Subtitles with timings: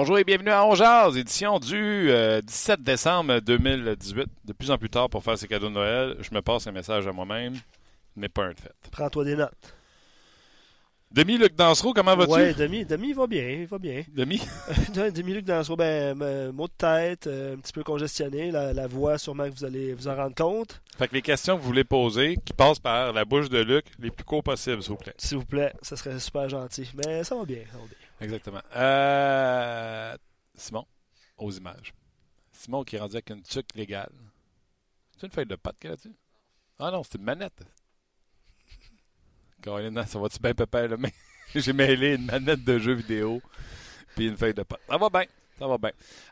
[0.00, 2.10] Bonjour et bienvenue à Ongears, édition du
[2.42, 4.28] 17 décembre 2018.
[4.46, 6.72] De plus en plus tard pour faire ces cadeaux de Noël, je me passe un
[6.72, 7.52] message à moi-même,
[8.16, 8.72] mais pas un de fait.
[8.90, 9.74] Prends-toi des notes.
[11.10, 12.32] Demi-Luc Dansereau, comment vas-tu?
[12.32, 14.02] Ouais, Demi, Demi va bien, il va bien.
[14.14, 14.40] Demi?
[14.94, 16.16] Demi-Luc Dansereau, ben,
[16.50, 20.08] mot de tête, euh, un petit peu congestionné, la, voix, sûrement que vous allez vous
[20.08, 20.80] en rendre compte.
[20.96, 23.84] Fait que les questions que vous voulez poser, qui passent par la bouche de Luc,
[23.98, 25.14] les plus courts possibles, s'il vous plaît.
[25.18, 26.90] S'il vous plaît, ça serait super gentil.
[26.94, 27.99] Mais ça va bien, ça va bien.
[28.20, 28.60] Exactement.
[28.76, 30.16] Euh,
[30.54, 30.86] Simon,
[31.38, 31.94] aux images.
[32.52, 34.12] Simon qui est rendu avec une tuque légale.
[35.16, 36.14] C'est une feuille de pâte qu'il a dessus?
[36.78, 37.62] Ah non, c'est une manette.
[39.62, 40.96] Caroline, ça va-tu bien, papa, là?
[40.98, 41.12] Mais
[41.54, 43.42] j'ai mêlé une manette de jeu vidéo
[44.14, 44.80] puis une feuille de pâte.
[44.88, 45.24] Ça va bien.
[45.60, 45.90] Ça va bien.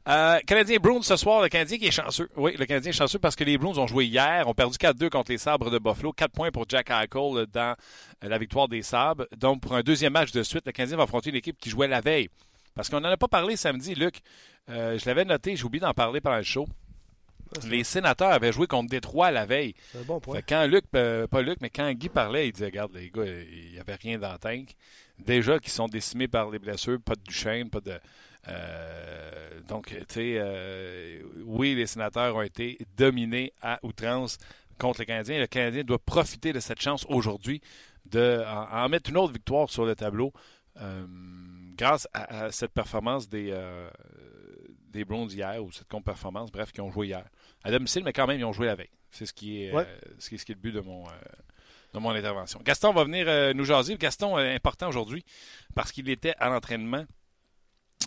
[0.09, 2.31] Euh, Canadien Bruins ce soir, le Canadien qui est chanceux.
[2.37, 5.11] Oui, le Canadien est chanceux parce que les Bruins ont joué hier, ont perdu 4-2
[5.11, 6.15] contre les Sabres de Buffalo.
[6.15, 7.75] 4 points pour Jack Eichel dans
[8.25, 9.27] euh, la victoire des Sabres.
[9.37, 11.89] Donc, pour un deuxième match de suite, le Canadien va affronter une équipe qui jouait
[11.89, 12.31] la veille.
[12.75, 14.21] Parce qu'on n'en a pas parlé samedi, Luc.
[14.71, 16.67] Euh, je l'avais noté, j'ai oublié d'en parler pendant le show.
[17.67, 19.75] Les sénateurs avaient joué contre Détroit la veille.
[19.93, 20.41] C'est un bon point.
[20.47, 23.73] quand Luc, euh, pas Luc, mais quand Guy parlait, il disait Regarde, les gars, il
[23.73, 24.75] n'y avait rien dans le tank.
[25.19, 27.99] Déjà qu'ils sont décimés par les blessures, pas de Duchesne, pas de.
[28.47, 34.39] Euh, donc, tu sais, euh, oui, les sénateurs ont été dominés à outrance
[34.79, 35.39] contre les Canadiens.
[35.39, 37.61] Le Canadien doit profiter de cette chance aujourd'hui
[38.07, 40.33] de en, mettre une autre victoire sur le tableau
[41.77, 43.53] grâce à, cette performance des,
[44.91, 47.25] des Browns hier, ou cette performance, bref, qui ont joué hier.
[47.65, 48.91] À domicile, mais quand même, ils ont joué la veille.
[49.11, 49.85] C'est ce qui est, euh,
[50.19, 51.13] ce, qui est, ce qui est le but de mon, euh,
[51.95, 52.61] de mon intervention.
[52.63, 53.97] Gaston va venir euh, nous jaser.
[53.97, 55.25] Gaston est important aujourd'hui
[55.75, 57.05] parce qu'il était à l'entraînement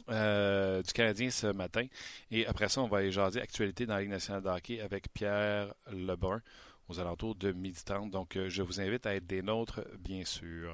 [0.08, 1.86] du Canadien ce matin.
[2.32, 5.12] Et après ça, on va aller jaser actualité dans la Ligue nationale de hockey avec
[5.14, 6.42] Pierre Lebrun
[6.90, 8.12] aux alentours de midi 30.
[8.12, 10.72] Donc, je vous invite à être des nôtres, bien sûr.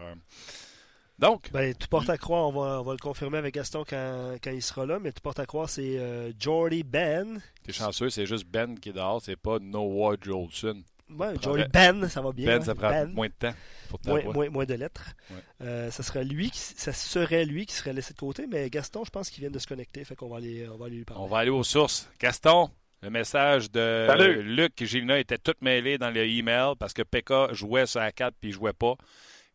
[1.19, 1.51] Donc.
[1.51, 4.51] Ben, tout porte à croire, on va, on va le confirmer avec Gaston quand, quand,
[4.51, 7.41] il sera là, mais tout porte à croire, c'est euh, Jordy Ben.
[7.63, 10.83] T'es chanceux, c'est juste Ben qui est dehors, c'est pas Noah Jolson.
[11.09, 11.33] Ouais,
[11.73, 12.45] Ben, ça va bien.
[12.45, 13.13] Ben, ça prend ben.
[13.13, 13.53] moins de temps
[13.89, 15.15] pour moins, moins, moins, de lettres.
[15.61, 19.05] Euh, ça, serait lui qui, ça serait lui qui serait laissé de côté, mais Gaston,
[19.05, 21.05] je pense qu'il vient de se connecter, fait qu'on va aller, on va aller lui
[21.05, 21.23] parler.
[21.23, 22.09] On va aller aux sources.
[22.19, 22.69] Gaston,
[23.01, 27.49] le message de Luc et Gilna était tout mêlé dans le email parce que Pekka
[27.53, 28.95] jouait sur la 4 puis il jouait pas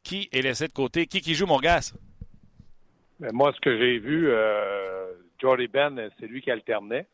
[0.03, 1.07] qui est laissé de côté?
[1.07, 1.81] Qui qui joue mon gars?
[3.21, 7.07] Ben, moi, ce que j'ai vu, euh, Jordy Ben, c'est lui qui alternait.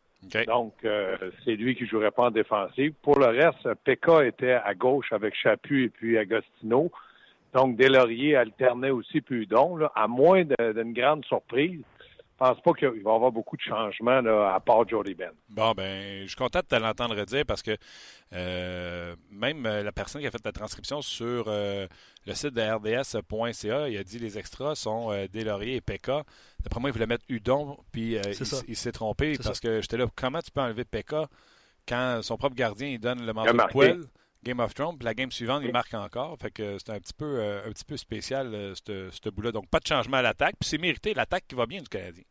[0.46, 2.92] Donc, euh, c'est lui qui jouerait pas en défensive.
[3.02, 6.90] Pour le reste, Pekka était à gauche avec Chaput et puis Agostino.
[7.54, 11.80] Donc, Delaurier alternait aussi Pudon, à moins d'une grande surprise.
[12.40, 15.32] Je pense pas qu'il va y avoir beaucoup de changements à part Jody Ben.
[15.48, 17.76] Bon, ben, je suis content de te l'entendre dire parce que
[18.32, 21.88] euh, même euh, la personne qui a fait la transcription sur euh,
[22.26, 25.26] le site de rds.ca, il a dit les extras sont euh,
[25.62, 26.22] et Pekka.
[26.60, 28.16] D'après moi, il voulait mettre Udon, puis
[28.68, 31.26] il, s'est trompé parce que j'étais là, comment tu peux enlever Pekka
[31.88, 34.04] quand son propre gardien il donne le manteau de poêle?
[34.48, 36.36] Game of Thrones, puis la game suivante, il marque encore.
[36.40, 39.52] Fait que c'est un petit peu un petit peu spécial, ce bout-là.
[39.52, 40.54] Donc, pas de changement à l'attaque.
[40.58, 42.24] Puis c'est mérité l'attaque qui va bien du Canadien.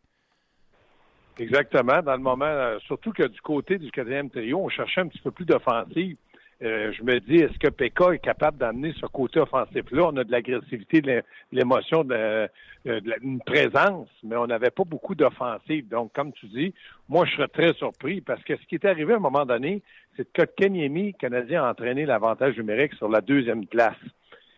[1.39, 2.01] Exactement.
[2.01, 5.21] Dans le moment, euh, surtout que du côté du quatrième trio, on cherchait un petit
[5.21, 6.17] peu plus d'offensive.
[6.63, 10.07] Euh, je me dis, est-ce que Pekka est capable d'amener ce côté offensif-là?
[10.07, 12.49] On a de l'agressivité, de l'émotion, de,
[12.85, 15.87] une présence, mais on n'avait pas beaucoup d'offensive.
[15.87, 16.73] Donc, comme tu dis,
[17.09, 19.83] moi, je serais très surpris parce que ce qui est arrivé à un moment donné,
[20.15, 23.97] c'est que Kenyemi, Canadien, a entraîné l'avantage numérique sur la deuxième place.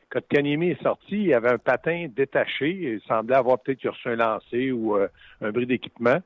[0.09, 2.69] Quand Kanyemi est sorti, il avait un patin détaché.
[2.69, 5.07] Il semblait avoir peut-être reçu un lancer ou euh,
[5.41, 6.19] un bris d'équipement.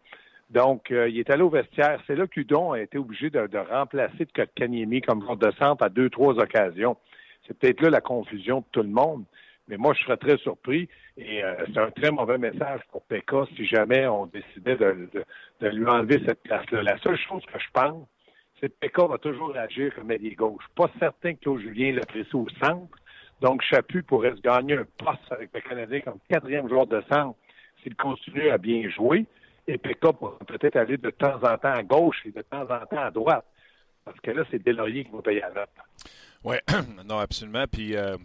[0.54, 2.00] Donc, euh, il est allé au vestiaire.
[2.06, 3.40] C'est là qu'Udon a été obligé de,
[3.72, 6.96] remplacer de Kotkaniemi comme joueur de centre à deux, trois occasions.
[7.48, 9.24] C'est peut-être là la confusion de tout le monde.
[9.68, 10.88] Mais moi, je serais très surpris.
[11.18, 15.10] Et euh, c'est un très mauvais message pour Pekka si jamais on décidait de,
[15.62, 16.84] lui enlever cette place-là.
[16.84, 18.08] La seule chose que je pense,
[18.62, 20.64] c'est que Pekka va toujours agir comme ailier gauche.
[20.76, 22.96] Pas certain que Claude Julien l'a pris au centre.
[23.42, 27.38] Donc, Chapu pourrait se gagner un poste avec le Canadien comme quatrième joueur de centre
[27.82, 29.26] s'il continue à bien jouer.
[29.68, 32.86] Et Pekka pourra peut-être aller de temps en temps à gauche et de temps en
[32.86, 33.46] temps à droite.
[34.04, 35.70] Parce que là, c'est Delaurier qui va payer la note.
[36.44, 36.58] Oui,
[37.06, 37.66] non, absolument.
[37.72, 38.18] Puis, euh,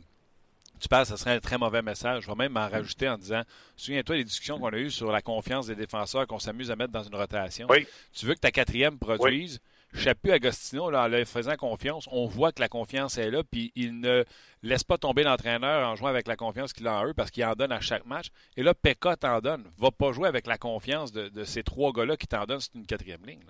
[0.81, 2.25] tu penses que ce serait un très mauvais message.
[2.25, 3.43] Je vais même m'en rajouter en disant
[3.77, 6.93] Souviens-toi des discussions qu'on a eues sur la confiance des défenseurs qu'on s'amuse à mettre
[6.93, 7.67] dans une rotation.
[7.71, 7.87] Oui.
[8.13, 9.61] Tu veux que ta quatrième produise.
[9.95, 14.01] Chapu Agostino, en leur faisant confiance, on voit que la confiance est là, puis il
[14.01, 14.23] ne
[14.63, 17.45] laisse pas tomber l'entraîneur en jouant avec la confiance qu'il a en eux parce qu'il
[17.45, 18.27] en donne à chaque match.
[18.57, 19.65] Et là, Pekka t'en donne.
[19.79, 22.87] Va pas jouer avec la confiance de, ces trois gars-là qui t'en donnent, c'est une
[22.87, 23.45] quatrième ligne.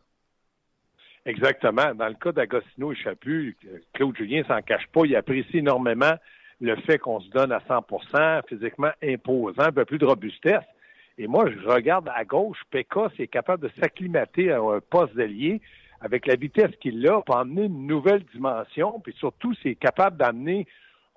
[1.26, 1.94] Exactement.
[1.94, 3.56] Dans le cas d'Agostino et Chapu,
[3.92, 5.02] Claude Julien s'en cache pas.
[5.04, 6.14] Il apprécie énormément
[6.60, 10.64] le fait qu'on se donne à 100% physiquement imposant, un peu plus de robustesse.
[11.18, 15.60] Et moi, je regarde à gauche, Pekka, c'est capable de s'acclimater à un poste d'allié
[16.00, 20.66] avec la vitesse qu'il a pour amener une nouvelle dimension, puis surtout, c'est capable d'amener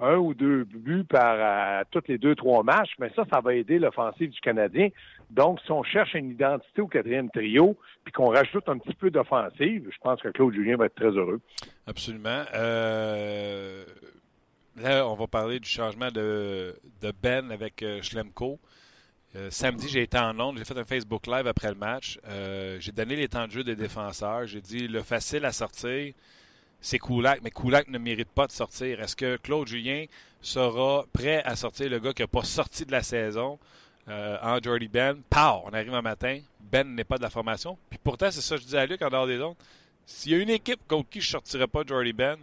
[0.01, 3.53] un ou deux buts par euh, toutes les deux, trois matchs, mais ça, ça va
[3.53, 4.89] aider l'offensive du Canadien.
[5.29, 9.11] Donc, si on cherche une identité au quatrième trio, puis qu'on rajoute un petit peu
[9.11, 11.39] d'offensive, je pense que Claude Julien va être très heureux.
[11.85, 12.43] Absolument.
[12.55, 13.85] Euh,
[14.77, 16.73] là, on va parler du changement de,
[17.21, 17.85] Ben avec
[19.35, 22.19] euh, samedi, j'ai été en Londres, j'ai fait un Facebook Live après le match.
[22.79, 24.47] j'ai donné les temps de jeu des défenseurs.
[24.47, 26.13] J'ai dit le facile à sortir,
[26.81, 28.99] c'est Koulak, mais Koulak ne mérite pas de sortir.
[28.99, 30.05] Est-ce que Claude Julien
[30.41, 33.59] sera prêt à sortir le gars qui n'a pas sorti de la saison
[34.09, 35.21] euh, en Jordy Ben?
[35.29, 35.61] Pow!
[35.65, 37.77] On arrive un matin, Ben n'est pas de la formation.
[37.89, 39.59] Puis pourtant, c'est ça que je disais à Luc en dehors des autres.
[40.07, 42.37] S'il y a une équipe contre qui je ne sortirais pas Jordy Ben,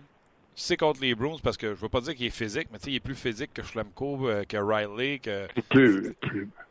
[0.54, 2.94] c'est contre les Bruins parce que je veux pas dire qu'il est physique, mais il
[2.94, 5.48] est plus physique que Schlemko, euh, que Riley, que.
[5.68, 6.14] Plus,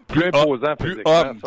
[0.07, 1.39] plus imposant, plus homme,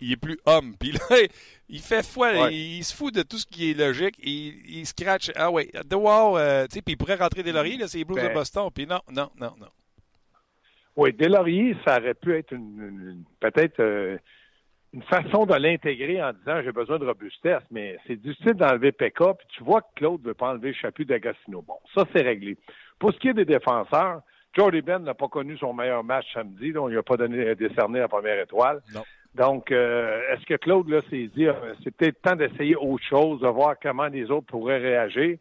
[0.00, 0.74] il, est plus homme.
[0.78, 0.98] Puis là,
[1.68, 5.30] il fait foi, il, se fout de tout ce qui est logique, il, il scratch.
[5.34, 8.04] Ah ouais, wow, euh, tu sais, puis il pourrait rentrer des lauriers, là, c'est les
[8.04, 8.34] Blues de ben.
[8.34, 8.68] Boston.
[8.74, 9.68] Puis non, non, non, non.
[10.96, 14.16] Oui, Delaurier, ça aurait pu être une, peut-être euh,
[14.94, 19.34] une façon de l'intégrer en disant j'ai besoin de robustesse, mais c'est difficile d'enlever Pekka,
[19.34, 21.60] puis tu vois que Claude ne veut pas enlever Chapu d'Agostino.
[21.60, 22.56] Bon, ça c'est réglé.
[22.98, 24.22] Pour ce qui est des défenseurs,
[24.56, 28.00] Jordy Ben n'a pas connu son meilleur match samedi, donc il n'a pas donné décerné
[28.00, 28.80] la première étoile.
[29.34, 31.52] Donc, euh, est-ce que Claude là s'est dit euh,
[31.84, 35.36] c'est peut-être temps d'essayer autre chose, de voir comment les autres pourraient réagir?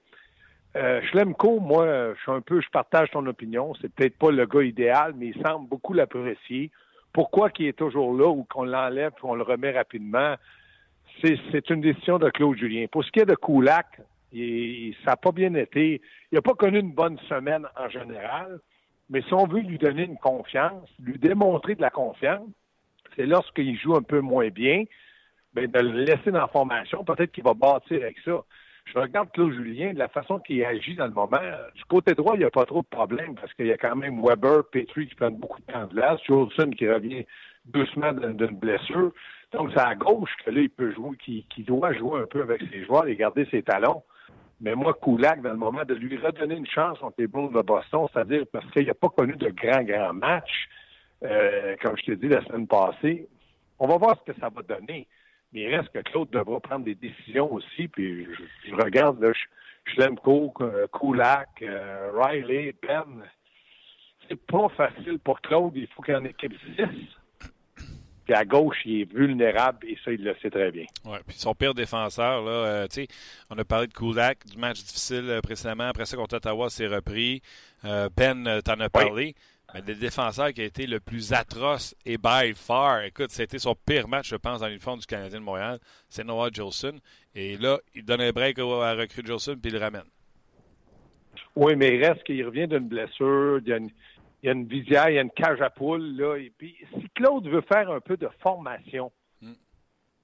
[0.75, 3.73] Euh, Schlemko, moi, je suis un peu, je partage ton opinion.
[3.81, 6.69] C'est peut-être pas le gars idéal, mais il semble beaucoup l'apprécier.
[7.13, 10.35] Pourquoi qu'il est toujours là ou qu'on l'enlève et qu'on le remet rapidement?
[11.23, 12.87] C'est une décision de Claude Julien.
[12.91, 14.01] Pour ce qui est de Koulak,
[14.33, 16.01] ça n'a pas bien été.
[16.33, 18.59] Il n'a pas connu une bonne semaine en général.
[19.09, 22.47] Mais si on veut lui donner une confiance, lui démontrer de la confiance,
[23.15, 24.83] c'est lorsqu'il joue un peu moins bien,
[25.53, 27.03] ben, de le laisser dans la formation.
[27.03, 28.43] Peut-être qu'il va bâtir avec ça.
[28.85, 31.39] Je regarde Claude Julien, de la façon qu'il agit dans le moment.
[31.75, 33.95] Du côté droit, il n'y a pas trop de problème parce qu'il y a quand
[33.95, 37.25] même Weber, Petrie qui prennent beaucoup de temps de glace, Jolson qui revient
[37.65, 39.11] doucement d'une blessure.
[39.53, 42.61] Donc, c'est à gauche que là, il peut jouer, qui doit jouer un peu avec
[42.71, 44.03] ses joueurs et garder ses talons.
[44.65, 47.61] Mais moi, Koulak, dans le moment de lui redonner une chance contre les Bulls de
[47.61, 50.67] Boston, c'est-à-dire parce qu'il n'a pas connu de grands, grands matchs,
[51.23, 53.27] euh, comme je t'ai dit la semaine passée,
[53.77, 55.07] on va voir ce que ça va donner.
[55.53, 57.87] Mais il reste que Claude devra prendre des décisions aussi.
[57.89, 58.27] Puis
[58.67, 59.33] je, regarde là,
[59.85, 63.21] Schlemko, euh, Koulak, euh, Riley, Ben.
[64.27, 65.73] C'est pas facile pour Claude.
[65.75, 66.85] Il faut qu'il en équipe 6.
[68.25, 70.85] Puis à gauche, il est vulnérable et ça, il le sait très bien.
[71.05, 73.07] Oui, puis son pire défenseur, là, euh, tu sais,
[73.51, 75.85] on a parlé de Kulak, du match difficile euh, précédemment.
[75.85, 77.41] Après ça, contre Ottawa, c'est repris.
[77.85, 79.35] Euh, ben, t'en as parlé.
[79.73, 83.75] Mais le défenseur qui a été le plus atroce et by far, écoute, c'était son
[83.75, 85.79] pire match, je pense, dans l'uniforme du Canadien de Montréal,
[86.09, 86.95] c'est Noah Jolson.
[87.35, 90.05] Et là, il donne un break à recrue Jolson, puis il le ramène.
[91.55, 93.59] Oui, mais il reste qu'il revient d'une blessure.
[93.63, 93.89] Il y a une,
[94.45, 96.15] il y a une visière, il y a une cage à poules.
[96.15, 99.11] Là, et puis, si Claude veut faire un peu de formation,
[99.41, 99.53] hmm.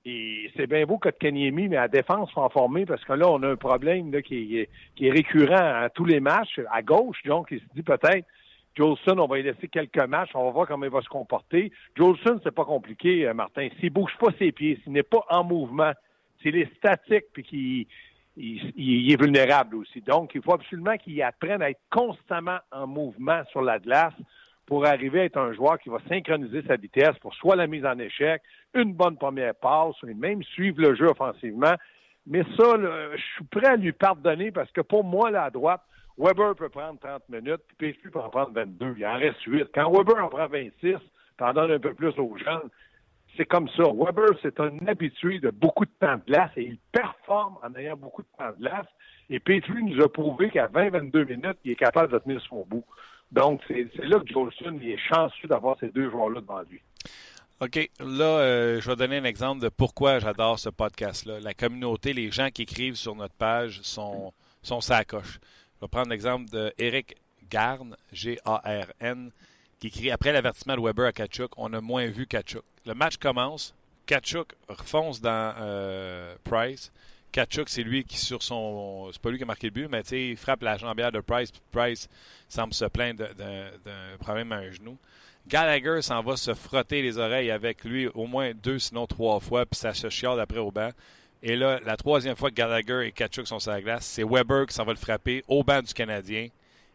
[0.05, 3.27] et c'est bien beau que Kanyemi, mais à défense, faut en former parce que là,
[3.27, 6.61] on a un problème là, qui, est, qui est récurrent à tous les matchs.
[6.71, 8.27] À gauche, donc, il se dit peut-être,
[8.75, 11.71] Jolson, on va y laisser quelques matchs, on va voir comment il va se comporter.
[11.97, 13.69] Jolson, c'est pas compliqué, euh, Martin.
[13.79, 15.93] S'il bouge pas ses pieds, s'il n'est pas en mouvement,
[16.43, 17.87] s'il est statique puis qu'il
[18.37, 20.01] il, est vulnérable aussi.
[20.01, 24.13] Donc, il faut absolument qu'il apprenne à être constamment en mouvement sur la glace
[24.65, 27.85] pour arriver à être un joueur qui va synchroniser sa vitesse pour soit la mise
[27.85, 28.41] en échec,
[28.73, 31.73] une bonne première passe, et même suivre le jeu offensivement.
[32.25, 35.81] Mais ça, je suis prêt à lui pardonner parce que pour moi, là, à droite,
[36.17, 38.95] Weber peut prendre 30 minutes, puis PSP peut en prendre 22.
[38.97, 39.69] Il en reste 8.
[39.73, 40.95] Quand Weber en prend 26,
[41.37, 42.69] t'en donnes un peu plus aux jeunes
[43.37, 43.83] c'est comme ça.
[43.83, 47.97] Weber, c'est un habitué de beaucoup de temps de glace et il performe en ayant
[47.97, 48.87] beaucoup de temps de glace.
[49.29, 52.83] Et Petrie nous a prouvé qu'à 20-22 minutes, il est capable de tenir son bout.
[53.31, 56.81] Donc, c'est là que Jolson est chanceux d'avoir ces deux joueurs-là devant lui.
[57.61, 57.89] OK.
[57.99, 61.39] Là, euh, je vais donner un exemple de pourquoi j'adore ce podcast-là.
[61.39, 65.39] La communauté, les gens qui écrivent sur notre page sont, sont sacoches.
[65.75, 67.15] Je vais prendre l'exemple d'Éric
[67.49, 69.31] Garn, G-A-R-N
[69.81, 72.63] qui écrit après l'avertissement de Weber à Kachuk, on a moins vu Kachuk.
[72.85, 76.91] Le match commence, Kachuk refonce dans euh, Price.
[77.31, 79.09] Kachuk, c'est lui qui, sur son.
[79.13, 81.51] C'est pas lui qui a marqué le but, mais il frappe la jambière de Price,
[81.51, 82.09] puis Price
[82.49, 84.97] semble se plaindre d'un problème à un genou.
[85.47, 89.65] Gallagher s'en va se frotter les oreilles avec lui au moins deux, sinon trois fois,
[89.65, 90.91] puis ça se chiale après au banc.
[91.41, 94.67] Et là, la troisième fois que Gallagher et Kachuk sont sur la glace, c'est Weber
[94.67, 96.49] qui s'en va le frapper au banc du Canadien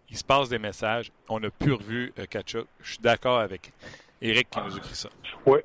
[0.09, 1.11] il se passe des messages.
[1.29, 2.67] On n'a plus revu euh, Kachuk.
[2.81, 3.73] Je suis d'accord avec
[4.21, 5.09] Eric qui nous écrit ça.
[5.45, 5.61] Oui.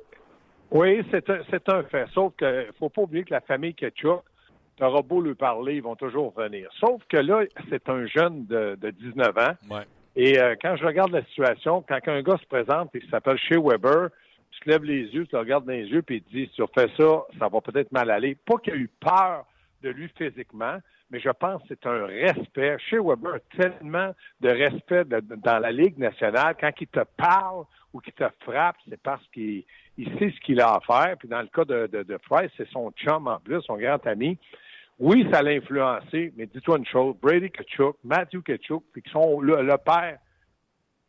[0.72, 2.06] Oui, c'est un, un, fait.
[2.14, 4.22] Sauf qu'il ne faut pas oublier que la famille Ketchuk,
[4.76, 6.70] tu beau lui parler, ils vont toujours venir.
[6.80, 9.80] Sauf que là, c'est un jeune de, de 19 ans.
[10.16, 13.38] Et euh, quand je regarde la situation, quand un gars se présente et il s'appelle
[13.38, 14.08] Shea Weber,
[14.50, 16.46] tu te lèves les yeux, tu le regardes dans les yeux, puis il te dit,
[16.46, 18.34] si tu refais ça, ça va peut-être mal aller.
[18.34, 19.44] Pas qu'il a eu peur
[19.82, 20.78] de lui physiquement,
[21.12, 22.78] mais je pense que c'est un respect.
[22.88, 26.56] Shea Weber tellement de respect dans la Ligue nationale.
[26.58, 29.64] Quand il te parle ou qu'il te frappe, c'est parce qu'il
[29.98, 31.18] sait ce qu'il a à faire.
[31.18, 34.38] Puis dans le cas de, Price, c'est son chum en plus, son grand ami.
[34.98, 39.40] Oui, ça l'a influencé, mais dis-toi une chose, Brady Kachuk, Matthew Kachuk, puis qui sont
[39.40, 40.18] le, père,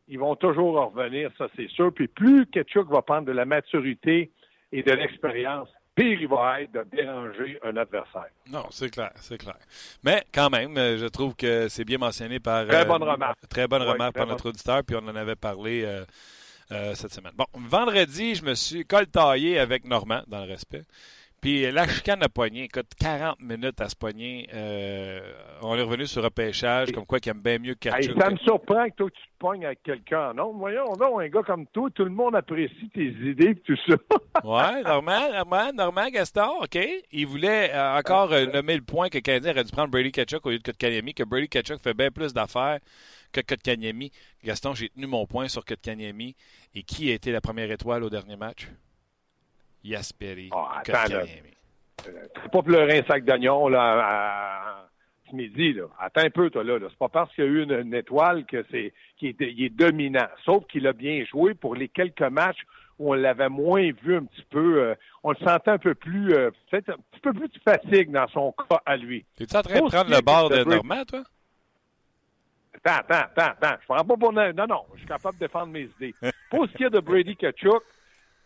[0.10, 1.94] ils vont toujours revenir, ça c'est sûr.
[1.94, 4.32] Puis plus Kachuk va prendre de la maturité
[4.74, 8.30] et de l'expérience, pire il va être de déranger un adversaire.
[8.50, 9.58] Non, c'est clair, c'est clair.
[10.04, 12.68] Mais quand même, euh, je trouve que c'est bien mentionné par...
[12.68, 13.48] Très bonne euh, remarque.
[13.50, 15.84] Très bonne remarque par notre auditeur, puis on en avait parlé
[16.72, 17.34] euh, cette semaine.
[17.36, 20.84] Bon, vendredi, je me suis coltaillé avec Normand, dans le respect.
[21.44, 24.48] Puis la chicane a pogné, écoute, 40 minutes à se pogner.
[24.54, 25.20] Euh,
[25.62, 28.18] on est revenu sur repêchage, comme quoi qu'il aime bien mieux Kachuk.
[28.18, 30.34] ça me surprend que toi, tu te pognes avec quelqu'un.
[30.34, 33.76] Non, voyons, non, un gars comme toi, tout le monde apprécie tes idées et tout
[33.86, 33.96] ça.
[34.46, 36.80] ouais, Normand, Normand, Normand Gaston, OK?
[37.12, 40.46] Il voulait euh, encore euh, nommer le point que Canadien aurait dû prendre Brady Kachuk
[40.46, 42.80] au lieu de Kotkaniemi, que Brady Kachuk fait bien plus d'affaires
[43.34, 44.14] que Kotkaniemi.
[44.46, 46.38] Gaston, j'ai tenu mon point sur Kotkaniemi.
[46.74, 48.70] Et qui a été la première étoile au dernier match?
[49.84, 50.50] Yasperi.
[50.54, 51.24] Oh, attends, là.
[52.08, 54.90] Euh, pas pleurer un sac d'oignon là, à,
[55.30, 55.74] ce midi.
[55.74, 55.86] Là.
[56.00, 56.78] Attends un peu, toi, là.
[56.82, 59.70] C'est pas parce qu'il y a eu une, étoile que c'est qu'il est, il est
[59.70, 60.28] dominant.
[60.46, 62.66] Sauf qu'il a bien joué pour les quelques matchs
[63.00, 64.82] où on l'avait moins vu un petit peu.
[64.82, 68.12] Euh, on le sentait un peu plus, euh, peut-être un petit peu plus de fatigue
[68.12, 69.26] dans son cas à lui.
[69.40, 71.24] Es-tu en train de prendre le bord de, Normand, toi?
[72.86, 73.78] Attends, attends, attends, attends.
[73.82, 74.34] Je prends pas pour...
[74.34, 76.14] Non, non, je suis capable de défendre mes idées.
[76.50, 77.82] Pour ce qui est de Brady Kachuk,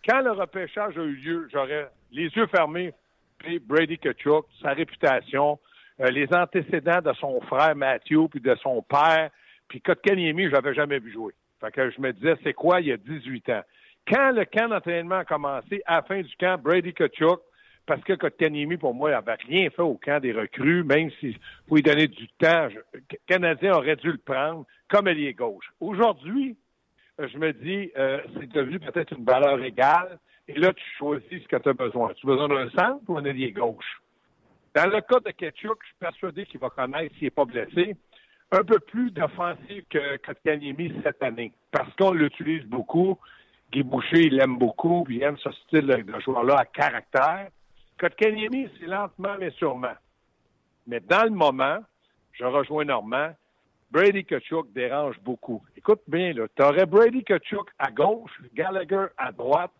[0.05, 2.93] quand le repêchage a eu lieu, j'aurais les yeux fermés,
[3.37, 5.59] puis Brady Kachuk, sa réputation,
[5.99, 9.29] euh, les antécédents de son frère Matthew, puis de son père,
[9.67, 11.33] puis Kotkaniemi, je l'avais jamais vu jouer.
[11.59, 13.63] Fait que je me disais, c'est quoi, il y a 18 ans?
[14.07, 17.41] Quand le camp d'entraînement a commencé, à la fin du camp, Brady Kachuk,
[17.85, 21.35] parce que Kotkaniemi, pour moi, n'avait rien fait au camp des recrues, même si
[21.65, 25.71] pour lui donner du temps, le Canadien aurait dû le prendre comme allié gauche.
[25.79, 26.57] Aujourd'hui,
[27.19, 30.19] je me dis, euh, c'est devenu peut-être une valeur égale.
[30.47, 32.13] Et là, tu choisis ce que tu as besoin.
[32.13, 34.01] Tu as besoin d'un centre ou un allié gauche?
[34.75, 37.95] Dans le cas de Ketchuk, je suis persuadé qu'il va connaître, s'il n'est pas blessé,
[38.51, 41.51] un peu plus d'offensive que Kotkaniemi cette année.
[41.71, 43.17] Parce qu'on l'utilise beaucoup.
[43.71, 47.49] Guy Boucher, il l'aime beaucoup, il aime ce style de joueur-là à caractère.
[47.99, 49.95] Kotkaniemi, c'est lentement mais sûrement.
[50.85, 51.79] Mais dans le moment,
[52.33, 53.33] je rejoins Normand,
[53.91, 55.63] Brady Kachuk dérange beaucoup.
[55.75, 59.71] Écoute bien, là, tu aurais Brady Kachuk à gauche, Gallagher à droite.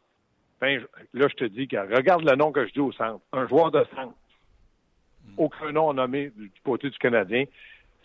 [0.61, 0.81] Ben,
[1.13, 3.23] là, je te dis, regarde le nom que je dis au centre.
[3.33, 4.15] Un joueur de centre.
[5.37, 7.43] Aucun nom nommé du côté du Canadien.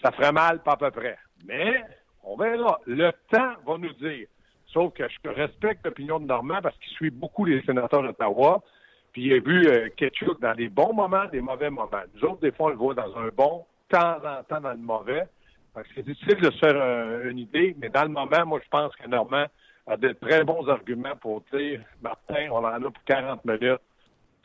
[0.03, 1.17] Ça ferait mal, pas à peu près.
[1.47, 1.83] Mais,
[2.25, 2.81] on verra.
[2.87, 4.27] Le temps va nous dire.
[4.67, 8.63] Sauf que je respecte l'opinion de Normand parce qu'il suit beaucoup les sénateurs d'Ottawa.
[9.13, 12.03] Puis il a vu euh, Ketchuk dans des bons moments, des mauvais moments.
[12.15, 14.79] Nous autres, des fois, on le voit dans un bon, temps en temps dans le
[14.79, 15.29] mauvais.
[15.95, 18.95] C'est difficile de se faire euh, une idée, mais dans le moment, moi, je pense
[18.97, 19.47] que Normand
[19.87, 23.81] a de très bons arguments pour dire Martin, on en a pour 40 minutes,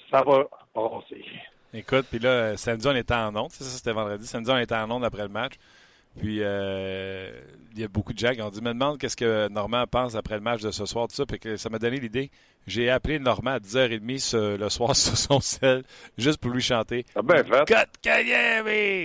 [0.10, 1.26] ça va passer.
[1.74, 3.52] Écoute, puis là, samedi, on était en onde.
[3.52, 4.26] C'est ça, c'était vendredi.
[4.26, 5.54] Samedi, on était en onde après le match.
[6.18, 7.30] Puis, euh,
[7.76, 10.16] il y a beaucoup de gens qui ont dit Me demande qu'est-ce que Normand pense
[10.16, 11.26] après le match de ce soir, tout ça.
[11.26, 12.32] Puis que ça m'a donné l'idée.
[12.66, 15.84] J'ai appelé Normand à 10h30 le soir sur son sel,
[16.18, 17.06] juste pour lui chanter.
[17.16, 17.70] Ah ben, fait.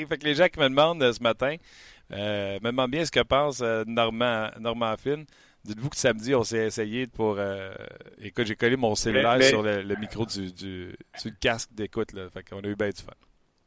[0.08, 1.56] Fait que les gens qui me demandent euh, ce matin,
[2.12, 5.24] euh, me demande bien ce que pense euh, Normand, Normand Finn.
[5.64, 7.36] Dites-vous que samedi, on s'est essayé pour.
[7.38, 7.72] Euh,
[8.20, 10.96] écoute, j'ai collé mon cellulaire sur le, micro du, du,
[11.40, 12.12] casque d'écoute.
[12.12, 12.28] Là.
[12.30, 13.12] Fait qu'on a eu bien du fun.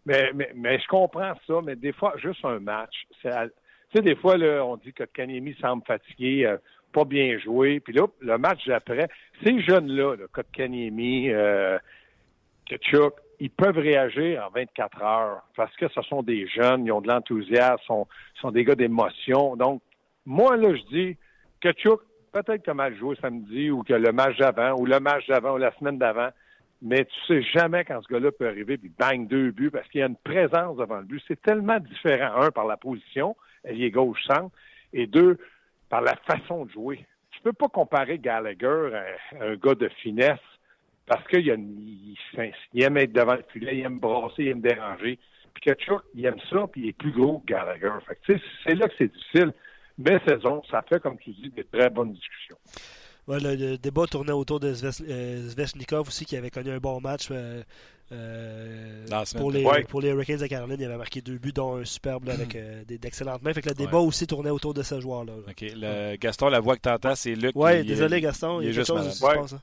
[0.05, 2.93] Mais, mais, mais, je comprends ça, mais des fois, juste un match.
[3.21, 6.57] Tu sais, des fois, là, on dit que Kanemi semble fatigué,
[6.95, 7.81] pas bien joué.
[7.81, 9.09] Puis là, le match d'après,
[9.43, 11.77] ces jeunes-là, là, Kotkaniemi, euh,
[12.65, 17.01] Ketchuk, ils peuvent réagir en 24 heures parce que ce sont des jeunes, ils ont
[17.01, 18.07] de l'enthousiasme, sont,
[18.41, 19.55] sont des gars d'émotion.
[19.55, 19.81] Donc,
[20.25, 21.17] moi, là, je dis,
[21.61, 22.01] Ketchuk,
[22.31, 25.57] peut-être que mal joué samedi ou que le match d'avant ou le match d'avant ou
[25.57, 26.29] la semaine d'avant,
[26.81, 30.01] mais tu sais jamais quand ce gars-là peut arriver puis bang deux buts parce qu'il
[30.01, 31.23] y a une présence devant le but.
[31.27, 34.51] C'est tellement différent, un, par la position, elle est gauche-centre,
[34.93, 35.37] et deux,
[35.89, 37.05] par la façon de jouer.
[37.31, 38.89] Tu peux pas comparer Gallagher
[39.39, 40.39] à un gars de finesse
[41.05, 42.15] parce qu'il il,
[42.73, 45.19] il, aime être devant le filet, il aime brasser, il aime déranger.
[45.53, 47.91] Puis Kachuk, il aime ça, puis il est plus gros que Gallagher.
[48.07, 49.53] Fait c'est là que c'est difficile.
[49.97, 52.57] Mais saison, ça fait, comme tu dis, des très bonnes discussions.
[53.27, 57.29] le, débat tournait autour de Zvechnikov aussi, qui avait connu un bon match
[59.37, 60.75] pour, les, pour les Hurricanes de Caroline.
[60.79, 62.57] Il avait marqué deux buts, dont un superbe avec
[62.87, 63.53] d'excellentes mains.
[63.53, 65.33] Fait que le débat aussi tournait autour de ce joueur-là.
[65.47, 65.61] OK.
[65.61, 67.53] Le, Gaston, la voix que tu entends, c'est Luc.
[67.55, 68.59] Oui, désolé, Gaston.
[68.59, 69.55] Il y a quelque chose passe.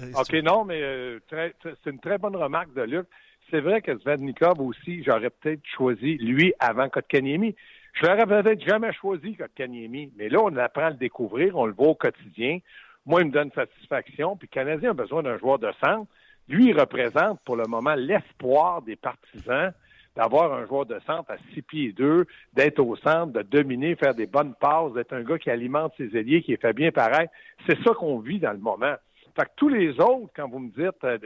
[0.00, 3.06] OK, non, mais c'est une très bonne remarque de Luc
[3.50, 7.54] c'est vrai que Svednikov aussi, j'aurais peut-être choisi lui avant Kotkaniemi.
[7.94, 11.72] Je l'aurais peut-être jamais choisi Kotkaniemi, mais là, on apprend à le découvrir, on le
[11.72, 12.58] voit au quotidien.
[13.06, 14.36] Moi, il me donne satisfaction.
[14.36, 16.10] Puis le Canadien a besoin d'un joueur de centre.
[16.48, 19.72] Lui, il représente pour le moment l'espoir des partisans
[20.16, 22.24] d'avoir un joueur de centre à six pieds deux,
[22.54, 26.16] d'être au centre, de dominer, faire des bonnes passes, d'être un gars qui alimente ses
[26.16, 27.28] ailiers, qui est fait bien pareil.
[27.68, 28.96] C'est ça qu'on vit dans le moment.
[29.36, 31.18] Fait que tous les autres, quand vous me dites, euh,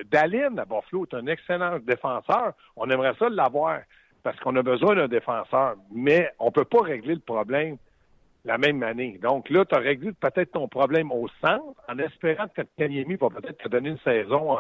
[0.59, 3.79] à Buffalo est un excellent défenseur, on aimerait ça l'avoir
[4.25, 7.77] parce qu'on a besoin d'un défenseur, mais on ne peut pas régler le problème
[8.45, 9.19] la même année.
[9.23, 13.29] Donc là, tu as réglé peut-être ton problème au centre en espérant que Kanyemi va
[13.31, 14.59] peut-être te donner une saison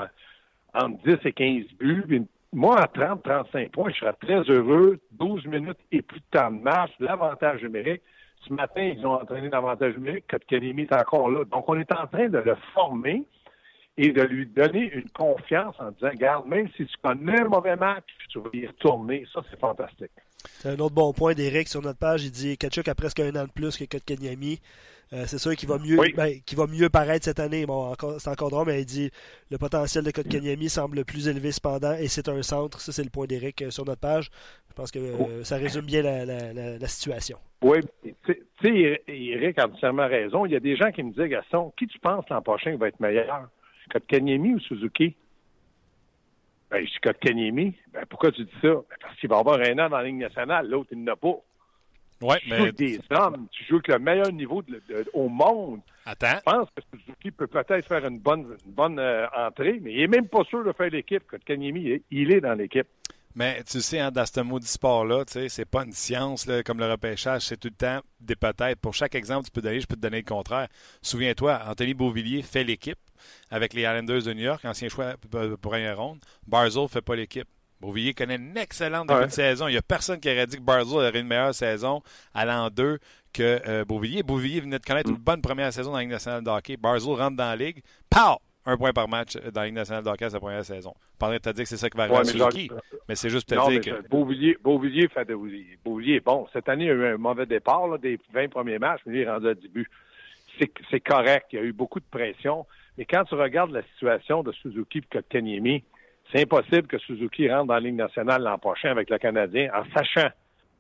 [0.72, 2.26] entre 10 et 15 buts.
[2.52, 5.00] moi, à 30, 35 points, je serais très heureux.
[5.12, 8.02] 12 minutes et plus de temps de marche, l'avantage numérique.
[8.46, 10.26] Ce matin, ils ont entraîné l'avantage numérique.
[10.30, 11.44] Kotkaniemi est encore là.
[11.44, 13.24] Donc, on est en train de le former
[13.96, 17.76] et de lui donner une confiance en disant, regarde, même si tu connais un mauvais
[17.76, 19.26] match, tu vas y retourner.
[19.32, 20.12] Ça, c'est fantastique.
[20.44, 22.24] C'est un autre bon point d'Éric sur notre page.
[22.24, 24.60] Il dit Kachuk a presque un an de plus que Kotkaniemi.
[25.12, 27.66] Euh, c'est sûr qu'il va mieux ben, va mieux paraître cette année.
[27.66, 29.10] Bon, c'est encore drôle, mais il dit
[29.50, 32.80] le potentiel de Kotkaniemi semble plus élevé cependant et c'est un centre.
[32.80, 34.30] Ça, c'est le point d'Éric euh, sur notre page.
[34.68, 37.38] Je pense que euh, ça résume bien la, situation.
[37.62, 37.80] Oui,
[38.24, 40.46] tu sais, Eric a entièrement raison.
[40.46, 42.88] Il y a des gens qui me disent Gaston, qui tu penses l'an prochain va
[42.88, 43.48] être meilleur?
[43.92, 45.14] Kotkaniemi ou Suzuki?
[46.70, 47.74] Ben, je suis Kotkaniemi.
[47.92, 48.68] Ben, pourquoi tu dis ça?
[48.68, 51.34] Ben, parce qu'il va avoir un an dans la Ligue nationale, l'autre, il n'a pas.
[52.22, 54.62] Ouais, tu joues avec des hommes, tu joues avec le meilleur niveau
[55.14, 55.80] au monde.
[56.04, 56.36] Attends.
[56.36, 60.06] Je pense que Suzuki peut peut-être faire une bonne, bonne euh, entrée, mais il n'est
[60.06, 61.26] même pas sûr de faire l'équipe.
[61.26, 62.86] Kotkaniemi, il est dans l'équipe.
[63.34, 66.62] Mais tu sais, hein, dans ce maudit sport-là, tu sais, c'est pas une science là,
[66.64, 68.80] comme le repêchage, c'est tout le temps des peut-être.
[68.80, 70.68] Pour chaque exemple tu peux donner, je peux te donner le contraire.
[71.00, 72.98] Souviens-toi, Anthony Beauvillier fait l'équipe
[73.50, 75.14] avec les Islanders de New York, ancien choix
[75.60, 76.20] pour une ronde.
[76.46, 77.48] Barzell fait pas l'équipe.
[77.80, 79.66] Beauvillier connaît une excellente début de saison.
[79.66, 82.02] Il n'y a personne qui aurait dit que Barzell aurait une meilleure saison
[82.34, 82.98] à l'an 2
[83.32, 84.22] que euh, Beauvillier.
[84.22, 86.76] Beauvillier venait de connaître une bonne première saison dans la Ligue nationale de hockey.
[86.76, 87.82] Barzell rentre dans la Ligue.
[88.10, 88.38] Pow!
[88.66, 90.94] un point par match dans la Ligue nationale de hockey sa première saison.
[91.18, 92.70] Pendant que tu as dit que c'est ça qui va arriver à Suzuki,
[93.08, 94.08] mais, c'est juste pour te dire que...
[94.08, 95.34] Beauvillier, Beauvillier, fait de,
[95.84, 98.78] Beauvillier, bon, cette année, il y a eu un mauvais départ là, des 20 premiers
[98.78, 99.88] matchs, mais il est rendu à début.
[100.90, 102.66] C'est correct, il y a eu beaucoup de pression,
[103.00, 105.82] mais quand tu regardes la situation de Suzuki et Kotkaniemi,
[106.30, 109.84] c'est impossible que Suzuki rentre dans la Ligue nationale l'an prochain avec le Canadien en
[109.96, 110.28] sachant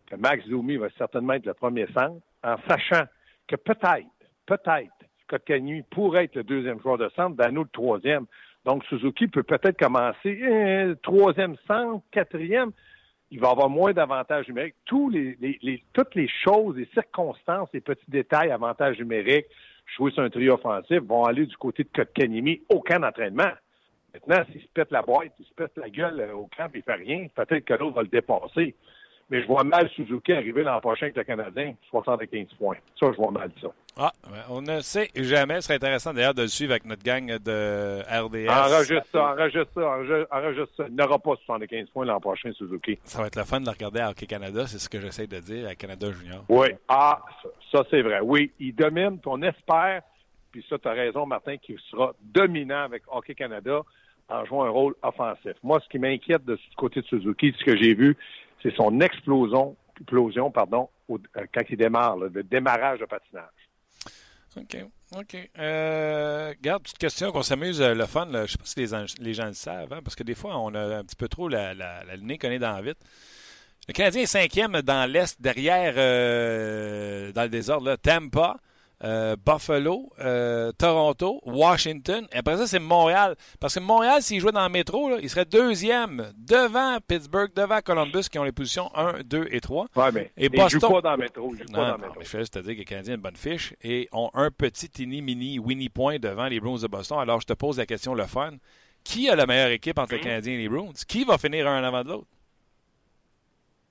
[0.06, 3.04] que Max Zoumi va certainement être le premier centre, en sachant
[3.48, 4.06] que peut-être,
[4.44, 4.92] peut-être,
[5.28, 8.26] Kotkaniemi pourrait être le deuxième joueur de centre, Dano le troisième.
[8.66, 12.72] Donc, Suzuki peut peut-être commencer euh, troisième centre, quatrième.
[13.30, 14.74] Il va avoir moins d'avantages numériques.
[14.84, 15.38] Tous les,
[15.94, 19.46] toutes les choses, les circonstances, les petits détails, avantages numériques,
[19.96, 22.62] jouer sur un trio offensif, vont aller du côté de Kotkaniemi.
[22.68, 23.52] Aucun entraînement.
[24.12, 26.78] Maintenant, s'il se pète la boîte, il se pète la gueule euh, au camp et
[26.78, 28.74] il fait rien, peut-être que l'autre va le dépasser.
[29.30, 32.76] Mais je vois mal Suzuki arriver l'an prochain avec le Canadien, 75 points.
[32.98, 33.68] Ça, je vois mal ça.
[33.96, 34.12] Ah,
[34.48, 35.56] on ne sait jamais.
[35.56, 38.48] Ce serait intéressant d'ailleurs de le suivre avec notre gang de RDS.
[38.48, 40.84] Enregistre ça, enregistre ça, enregistre ça.
[40.88, 42.98] Il n'aura pas 75 points l'an prochain, Suzuki.
[43.04, 45.26] Ça va être le fun de le regarder à Hockey Canada, c'est ce que j'essaie
[45.26, 46.44] de dire à Canada Junior.
[46.48, 47.20] Oui, ah,
[47.70, 48.20] ça, c'est vrai.
[48.22, 50.02] Oui, il domine, puis on espère,
[50.50, 53.82] puis ça, tu as raison, Martin, qu'il sera dominant avec Hockey Canada
[54.28, 55.54] en jouant un rôle offensif.
[55.62, 58.16] Moi, ce qui m'inquiète de ce côté de Suzuki, ce que j'ai vu,
[58.62, 61.16] c'est son explosion, explosion pardon, euh,
[61.52, 63.44] quand il démarre, le démarrage de patinage.
[64.56, 64.76] OK.
[65.16, 65.50] OK.
[65.58, 68.28] Euh, garde, petite question qu'on s'amuse, euh, le fun.
[68.32, 68.80] je ne sais pas si
[69.20, 71.48] les, gens le savent, hein, parce que des fois, on a un petit peu trop
[71.48, 72.98] la, la, la qu'on est dans vite.
[73.88, 75.94] Le Canadien est cinquième dans l'Est, derrière,
[77.32, 78.56] dans le désordre, là, Tampa.
[79.02, 82.26] Euh, Buffalo, euh, Toronto, Washington.
[82.32, 83.34] Et après ça, c'est Montréal.
[83.58, 88.28] Parce que Montréal, s'il jouait dans le métro, il serait deuxième devant Pittsburgh, devant Columbus,
[88.30, 89.86] qui ont les positions 1, 2 et 3.
[89.96, 90.80] Ouais, mais et Boston...
[90.80, 91.54] joue pas dans le métro.
[91.54, 92.20] Joue pas dans le métro.
[92.20, 94.50] je fais juste te dire que les Canadiens ont une bonne fiche et ont un
[94.50, 97.18] petit tini mini Winnie Point devant les Bruins de Boston.
[97.20, 98.52] Alors, je te pose la question, le fun.
[99.02, 100.92] Qui a la meilleure équipe entre les Canadiens et les Bruins?
[101.08, 102.26] Qui va finir un avant de l'autre?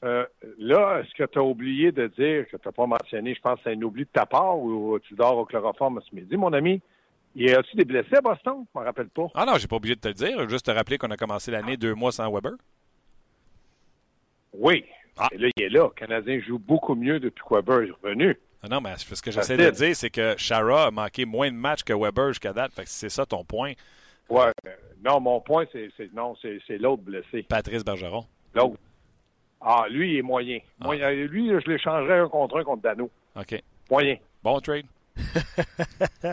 [0.03, 0.25] Euh,
[0.57, 3.57] là, est-ce que tu as oublié de dire, que tu n'as pas mentionné, je pense
[3.57, 6.53] que c'est un oubli de ta part ou tu dors au chloroforme ce midi, mon
[6.53, 6.81] ami?
[7.35, 8.65] Y a-tu des blessés à Boston?
[8.73, 9.27] Je m'en rappelle pas.
[9.35, 10.49] Ah non, j'ai pas oublié de te le dire.
[10.49, 12.53] Juste te rappeler qu'on a commencé l'année deux mois sans Weber.
[14.53, 14.83] Oui.
[15.17, 15.27] Ah.
[15.31, 15.83] Et là, il est là.
[15.83, 18.39] Le Canadien joue beaucoup mieux depuis que Weber est revenu.
[18.69, 21.83] Non, mais ce que j'essaie de dire, c'est que Shara a manqué moins de matchs
[21.83, 22.73] que Weber jusqu'à date.
[22.73, 23.73] Fait que c'est ça ton point.
[24.27, 24.51] Ouais.
[25.03, 27.43] Non, mon point, c'est non, c'est l'autre blessé.
[27.43, 28.25] Patrice Bergeron.
[28.53, 28.77] L'autre.
[29.61, 30.59] Ah, lui, il est moyen.
[30.81, 30.93] Ah.
[30.93, 33.09] Lui, je l'échangerais un contre un contre Dano.
[33.35, 33.61] OK.
[33.89, 34.17] Moyen.
[34.41, 34.85] Bon trade.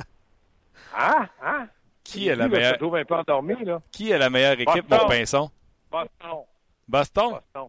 [0.96, 1.28] hein?
[1.42, 1.68] Hein?
[2.04, 2.74] Qui est la meilleure...
[2.74, 3.82] Je trouve un peu endormi, là.
[3.90, 5.50] Qui est la meilleure équipe, mon pinson?
[5.90, 6.44] Boston.
[6.86, 7.30] Boston?
[7.30, 7.68] Boston.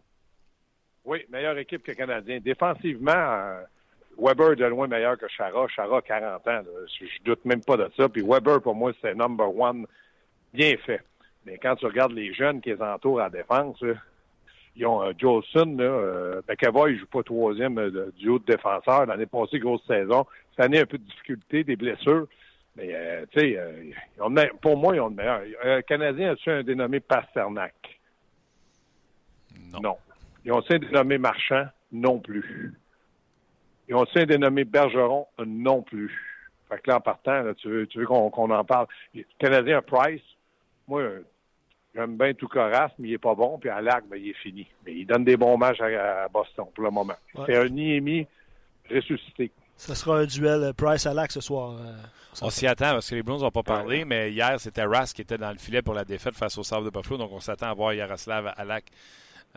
[1.04, 2.38] Oui, meilleure équipe que Canadien.
[2.38, 3.62] Défensivement, euh,
[4.18, 5.66] Weber est de loin meilleur que Chara.
[5.68, 6.62] Chara, 40 ans.
[7.00, 8.08] Je, je doute même pas de ça.
[8.08, 9.86] Puis Weber, pour moi, c'est number one
[10.52, 11.00] bien fait.
[11.46, 13.82] Mais quand tu regardes les jeunes qui les entourent à défense,
[14.78, 18.44] ils ont euh, Jolson, là, euh, McAvoy, il joue pas troisième euh, du haut de
[18.44, 19.06] défenseur.
[19.06, 20.24] L'année passée, grosse saison.
[20.50, 22.28] Cette année, un peu de difficulté, des blessures.
[22.76, 23.58] Mais, euh, tu sais,
[24.62, 25.40] pour moi, ils ont le meilleur.
[25.64, 27.74] Un Canadien a-tu un dénommé Pasternak?
[29.72, 29.80] Non.
[29.80, 29.96] non.
[30.44, 31.66] Ils ont-tu un dénommé Marchand?
[31.90, 32.72] Non plus.
[33.88, 35.26] Ils ont-tu un dénommé Bergeron?
[35.44, 36.14] Non plus.
[36.68, 38.86] Fait que là, en partant, tu veux, tu veux qu'on en parle.
[39.12, 40.22] Le Canadien Price,
[40.86, 41.02] moi,
[41.98, 43.58] j'aime bien tout Coras, mais il est pas bon.
[43.58, 44.66] Puis à l'AC, ben, il est fini.
[44.86, 47.14] Mais il donne des bons matchs à, Boston pour le moment.
[47.46, 48.26] C'est un Niemi
[48.90, 49.50] ressuscité.
[49.76, 51.72] Ce sera un duel euh, Price à l'AC ce soir.
[51.72, 51.92] Euh,
[52.42, 55.22] on s'y attend parce que les Blues n'ont pas parlé, mais hier, c'était Ras qui
[55.22, 57.18] était dans le filet pour la défaite face au Sable de Buffalo.
[57.18, 58.84] Donc on s'attend à voir Yaroslav à l'AC.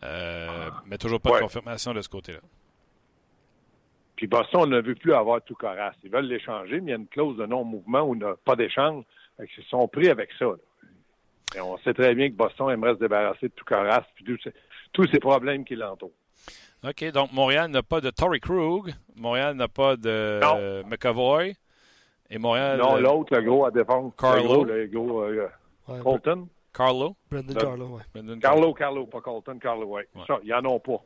[0.03, 2.39] Euh, mais toujours pas de confirmation de ce côté-là.
[4.15, 5.93] Puis Boston ne veut plus avoir tout Coras.
[6.03, 9.03] Ils veulent l'échanger, mais il y a une clause de non-mouvement ou pas d'échange.
[9.39, 10.53] Ils sont pris avec ça.
[11.55, 14.25] Et on sait très bien que Boston aimerait se débarrasser de tout Coras puis
[14.93, 16.11] tous ces problèmes qui l'entourent.
[16.83, 21.53] OK, donc Montréal n'a pas de Tory Krug, Montréal n'a pas de McAvoy,
[22.29, 22.79] et Montréal...
[22.79, 24.13] Non, l'autre, le gros à défendre.
[24.17, 24.63] Carlo?
[24.63, 25.47] Le gros, euh,
[26.01, 26.47] Colton?
[26.73, 27.15] Carlo?
[27.29, 28.39] Brendan Carlo, oui.
[28.39, 30.01] Carlo, Carlo, pas Colton, Carlo, oui.
[30.15, 30.23] Ouais.
[30.25, 31.03] Ça, ils n'en ont pas.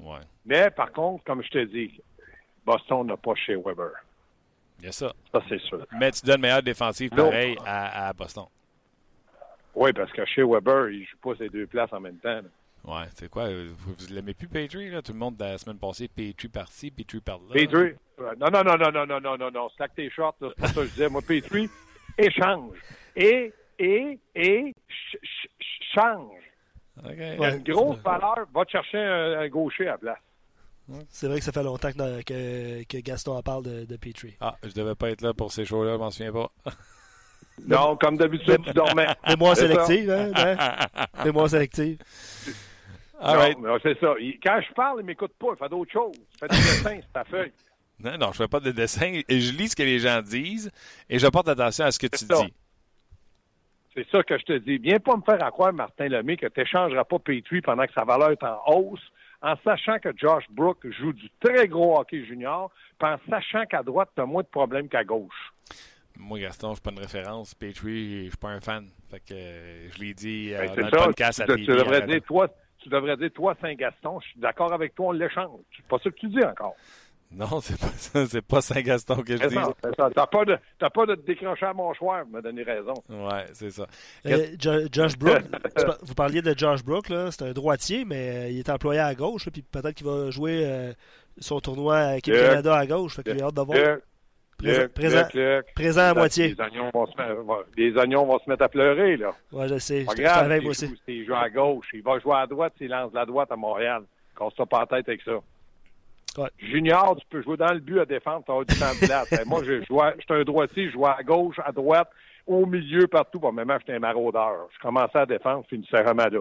[0.00, 0.20] Ouais.
[0.46, 2.00] Mais par contre, comme je te dis,
[2.64, 3.92] Boston n'a pas chez Weber.
[4.80, 5.12] Il y a ça.
[5.30, 5.86] Ça, c'est sûr.
[6.00, 8.46] Mais tu donnes meilleure défensive pareil à, à, Boston.
[9.74, 12.42] Oui, parce que chez Weber, il ne joue pas ces deux places en même temps.
[12.42, 12.42] Là.
[12.84, 13.48] Ouais, c'est quoi?
[13.48, 14.90] Vous, ne l'aimez plus, Petrie?
[14.90, 15.02] Là?
[15.02, 17.52] Tout le monde, la semaine passée, Petrie par-ci, Petrie par-là.
[17.52, 17.94] Petrie?
[18.18, 19.68] Non, non, non, non, non, non, non, non, non.
[19.70, 21.08] Slack tes shorts, c'est pas ça que je disais.
[21.08, 21.70] Moi, Petrie,
[22.18, 22.76] échange.
[23.14, 24.74] Et, et, et,
[25.94, 26.42] change.
[27.04, 27.34] Okay.
[27.36, 28.46] Il y a une grosse valeur.
[28.52, 30.18] Va te chercher un, gaucher à place.
[31.08, 34.36] C'est vrai que ça fait longtemps que, que, Gaston en parle de, de Petrie.
[34.40, 36.50] Ah, je devais pas être là pour ces shows-là, je m'en souviens pas.
[37.66, 39.06] non, comme d'habitude, tu dormais.
[39.28, 40.30] Mémoire sélective, hein?
[40.34, 41.24] hein?
[41.24, 41.98] Mémoire sélective.
[43.22, 44.14] Non, c'est ça.
[44.42, 45.48] quand je parle, il ne m'écoute pas.
[45.52, 46.16] Il fait d'autres choses.
[46.16, 47.52] Il fait des dessins sur ta feuille.
[48.00, 49.20] Non, non, je fais pas de dessins.
[49.28, 50.70] Et je lis ce que les gens disent
[51.08, 52.54] et je porte attention à ce que tu dis.
[53.94, 54.78] C'est ça que je te dis.
[54.78, 58.04] Viens pas me faire croire, Martin Lemay, que tu n'échangeras pas Petrie pendant que sa
[58.04, 59.02] valeur est en hausse,
[59.42, 63.82] en sachant que Josh Brook joue du très gros hockey junior, puis en sachant qu'à
[63.82, 65.52] droite, tu as moins de problèmes qu'à gauche.
[66.18, 67.54] Moi, Gaston, je suis pas une référence.
[67.54, 68.88] Petrie, je suis pas un fan.
[69.10, 72.06] Fait que euh, je l'ai dit euh, ben, dans le podcast à tu, tu devrais
[72.06, 72.48] dire, toi,
[72.78, 75.60] tu devrais dire, toi, Saint-Gaston, je suis d'accord avec toi, on l'échange.
[75.76, 76.76] C'est pas ça que tu dis encore.
[77.34, 78.26] Non, c'est pas ça.
[78.26, 79.56] C'est pas Saint-Gaston que je dis.
[79.96, 82.94] T'as pas de, pas de te décrocher à mon choix, me donner raison.
[83.08, 83.86] Ouais, c'est ça.
[84.26, 85.42] Euh, Josh Brook,
[86.02, 87.30] vous parliez de Josh Brook, là.
[87.30, 90.62] C'est un droitier, mais euh, il est employé à gauche, puis peut-être qu'il va jouer
[90.64, 90.92] euh,
[91.38, 93.16] son tournoi à Équipe Canada à gauche.
[93.16, 93.78] Fait qu'il a hâte de voir.
[94.94, 95.24] Présent,
[95.74, 96.48] présent, à moitié.
[96.48, 99.32] Les oignons, vont se mettre, les oignons vont se mettre à pleurer, là.
[99.50, 100.04] Ouais, je sais.
[100.04, 100.86] Pas grave, il aussi.
[100.86, 101.88] Joue, joue à gauche.
[101.92, 104.02] Il va jouer à droite s'il lance la droite à Montréal.
[104.38, 105.32] Casse-toi pas la tête avec ça.
[106.38, 106.48] Ouais.
[106.58, 109.46] Junior, tu peux jouer dans le but à défendre, tu as du temps de place.
[109.46, 112.08] Moi, je suis un droitier, je joue à gauche, à droite,
[112.46, 113.38] au milieu, partout.
[113.38, 114.68] Bon, même j'étais un maraudeur.
[114.74, 116.38] Je commençais à défendre, je finissais Ramada.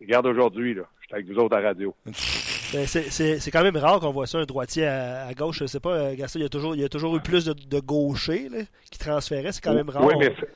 [0.00, 0.82] Regarde aujourd'hui, là.
[1.02, 1.94] J'étais avec vous autres à la radio.
[2.72, 5.60] Ben, c'est quand même rare qu'on voit ça, un droitier à, gauche.
[5.60, 7.46] Je sais pas, euh, Gaston, il y a toujours, il y a toujours eu plus
[7.46, 8.58] de, de gauchers là,
[8.90, 9.52] qui transféraient.
[9.52, 10.04] C'est quand même rare.
[10.04, 10.48] Oui, mais c'est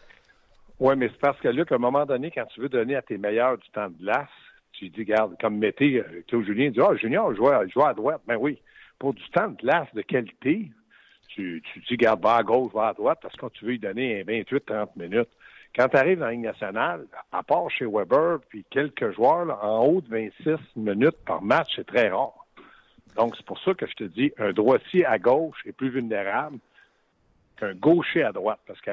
[0.84, 3.56] ouais, parce que, Luc, à un moment donné, quand tu veux donner à tes meilleurs
[3.56, 4.28] du temps de glace,
[4.72, 7.36] tu dis, regarde, comme Mété, euh, Claude Julien dit, ah, oh, Junior, je
[7.72, 8.20] joue, à droite.
[8.26, 8.58] Ben oui,
[8.98, 10.70] pour du temps de glace de qualité,
[11.28, 13.78] tu, tu dis, garde, va à gauche, va à droite, parce que tu veux lui
[13.78, 15.28] donner 28-30 minutes.
[15.74, 19.86] Quand tu arrives dans la Ligue nationale, à part chez Weber, puis quelques joueurs, en
[19.86, 22.46] haut de 26 minutes par match, c'est très rare.
[23.16, 26.58] Donc, c'est pour ça que je te dis, un droitier à gauche est plus vulnérable
[27.56, 28.60] qu'un gaucher à droite.
[28.66, 28.90] Parce que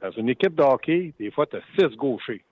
[0.00, 2.44] dans une équipe de hockey, des fois, tu as six gauchers.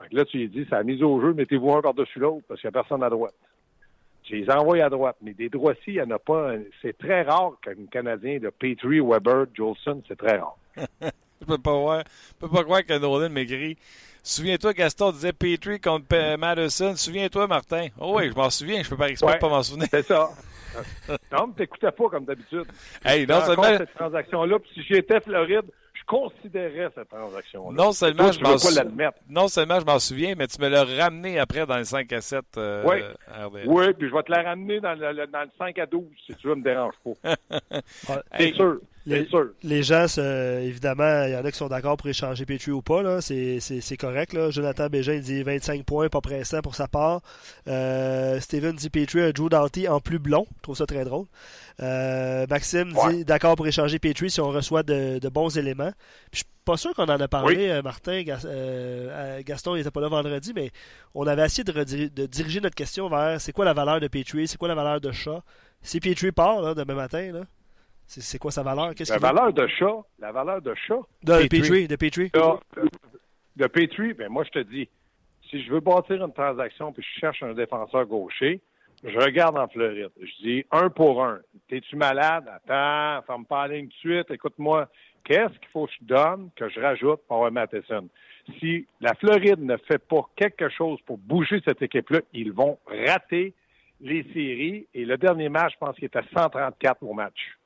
[0.00, 2.60] Donc là, tu lui dis, ça a mis au jeu, mettez-vous un par-dessus l'autre, parce
[2.60, 3.34] qu'il n'y a personne à droite.
[4.24, 5.16] Tu les envoies à droite.
[5.22, 6.52] Mais des droitiers, il n'y en a pas.
[6.82, 10.56] C'est très rare qu'un Canadien de Petrie, Weber, Jolson, c'est très rare.
[11.40, 12.04] Je peux pas voir.
[12.06, 13.76] Je peux pas croire que Nolan m'écrit.
[14.22, 16.94] Souviens-toi, Gaston disait Petrie contre Madison.
[16.96, 17.88] Souviens-toi, Martin.
[17.98, 18.82] Oh oui, je m'en souviens.
[18.82, 19.88] Je peux pas expliquer pas m'en souvenir.
[19.90, 20.30] C'est ça.
[21.32, 22.66] non, mais t'écoutais pas comme d'habitude.
[23.04, 23.78] Hey, non seulement...
[23.78, 27.84] cette transaction-là, puis si j'étais Floride, je considérais cette transaction-là.
[27.84, 28.78] Non seulement, je m'en sou...
[29.28, 32.20] non seulement je m'en souviens, mais tu me l'as ramené après dans le 5 à
[32.20, 33.60] 7 euh, oui.
[33.66, 36.34] oui, puis je vais te la ramener dans le, dans le 5 à 12 si
[36.34, 37.34] tu veux, me dérange pas.
[38.38, 38.78] C'est sûr.
[39.08, 39.26] Les,
[39.62, 40.06] les, gens,
[40.60, 43.20] évidemment, il y en a qui sont d'accord pour échanger Petrie ou pas.
[43.22, 44.34] C'est correct.
[44.34, 44.50] Là.
[44.50, 47.22] Jonathan Bégin dit 25 points, pas pressant pour sa part.
[47.66, 50.46] Euh, Steven dit Petrie a Drew Doughty en plus blond.
[50.58, 51.26] Je trouve ça très drôle.
[51.80, 55.92] Euh, Maxime dit d'accord pour échanger Petrie si on reçoit de, bons éléments.
[56.32, 58.22] je suis pas sûr qu'on en a parlé, euh, Martin.
[59.40, 60.70] Gaston n'était pas là vendredi, mais
[61.14, 64.46] on avait essayé de, de diriger notre question vers c'est quoi la valeur de Petrie,
[64.46, 65.42] c'est quoi la valeur de chat?
[65.80, 67.40] Si Petrie part là, demain matin, là,
[68.08, 68.92] c'est quoi sa valeur?
[69.08, 71.00] la valeur de chat, la valeur de chat.
[71.22, 72.30] De Petrie, de Petrie.
[73.56, 74.88] De, Petrie, ben moi je te dis,
[75.50, 78.62] si je veux bâtir une transaction puis je cherche un défenseur gaucher,
[79.04, 80.10] je regarde en Floride.
[80.20, 81.40] Je dis un pour un.
[81.68, 82.48] T'es-tu malade?
[82.48, 84.30] Attends, ferme pas la ligne tout de suite.
[84.30, 84.88] Écoute-moi,
[85.24, 88.08] qu'est-ce qu'il faut que je donne, que je rajoute pour avoir Matheson?
[88.58, 93.52] Si la Floride ne fait pas quelque chose pour bouger cette équipe-là, ils vont rater
[94.00, 94.86] les séries.
[94.94, 97.57] Et le dernier match, je pense qu'il était 134 au match.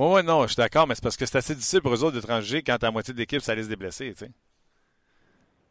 [0.00, 2.02] Oui, oui, non, je suis d'accord, mais c'est parce que c'est assez difficile pour eux
[2.02, 4.30] autres de transiger quand la moitié de l'équipe, ça laisse des blessés, tu sais.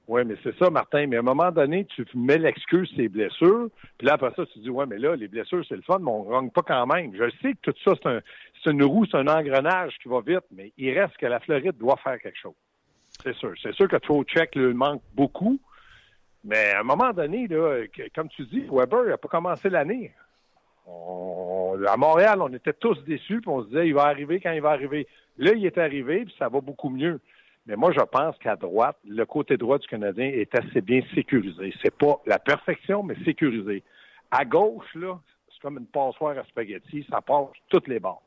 [0.08, 1.08] Oui, mais c'est ça, Martin.
[1.08, 4.60] Mais à un moment donné, tu mets l'excuse ces blessures, puis là, après ça, tu
[4.60, 6.86] dis, ouais, mais là, les blessures, c'est le fun, mais on ne gagne pas quand
[6.86, 7.12] même.
[7.16, 8.08] Je sais que tout ça, c'est
[8.68, 11.78] un, une roue, c'est un engrenage qui va vite, mais il reste que la Floride
[11.80, 12.54] doit faire quelque chose.
[13.24, 13.54] C'est sûr.
[13.64, 15.60] C'est sûr que Check lui manque beaucoup,
[16.44, 20.14] mais à un moment donné, là, comme tu dis, Weber n'a pas commencé l'année
[21.88, 24.62] à Montréal, on était tous déçus, puis on se disait, il va arriver quand il
[24.62, 25.08] va arriver.
[25.38, 27.20] Là, il est arrivé, puis ça va beaucoup mieux.
[27.66, 31.74] Mais moi, je pense qu'à droite, le côté droit du Canadien est assez bien sécurisé.
[31.84, 33.84] C'est pas la perfection, mais sécurisé.
[34.32, 35.20] À gauche, là,
[35.52, 38.24] c'est comme une passoire à spaghetti, ça passe toutes les bords.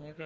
[0.00, 0.22] OK.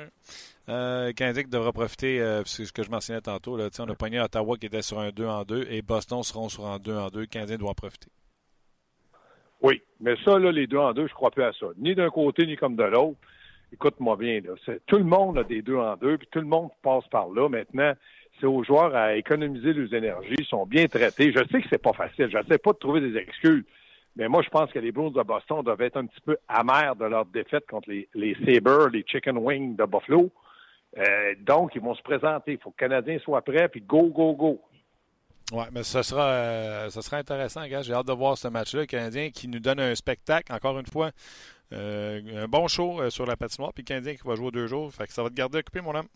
[0.68, 1.12] Euh,
[1.48, 4.66] devra profiter, euh, c'est ce que je mentionnais tantôt, là, on a pogné Ottawa qui
[4.66, 7.20] était sur un 2 en 2 et Boston seront sur un 2 en 2.
[7.20, 8.10] Le doit en profiter.
[9.62, 11.66] Oui, mais ça, là, les deux en deux, je crois plus à ça.
[11.78, 13.18] Ni d'un côté, ni comme de l'autre.
[13.72, 14.74] Écoute-moi bien, là.
[14.86, 17.48] Tout le monde a des deux en deux, puis tout le monde passe par là.
[17.48, 17.92] Maintenant,
[18.38, 20.34] c'est aux joueurs à économiser leurs énergies.
[20.38, 21.32] Ils sont bien traités.
[21.32, 22.28] Je sais que c'est pas facile.
[22.30, 23.64] Je sais pas de trouver des excuses.
[24.16, 26.96] Mais moi, je pense que les Bruins de Boston doivent être un petit peu amers
[26.96, 30.30] de leur défaite contre les, les Sabres, les Chicken Wings de Buffalo.
[30.98, 32.52] Euh, donc, ils vont se présenter.
[32.52, 34.60] Il faut que le Canadien soit prêt, puis go, go, go.
[35.52, 37.82] Oui, mais ce sera, euh, sera intéressant, gars.
[37.82, 38.86] J'ai hâte de voir ce match-là.
[38.86, 41.10] Canadien qui nous donne un spectacle, encore une fois.
[41.72, 44.66] Euh, un bon show euh, sur la patinoire, puis le Canadien qui va jouer deux
[44.66, 44.90] jours.
[44.92, 46.08] Fait que ça va te garder occupé, mon homme.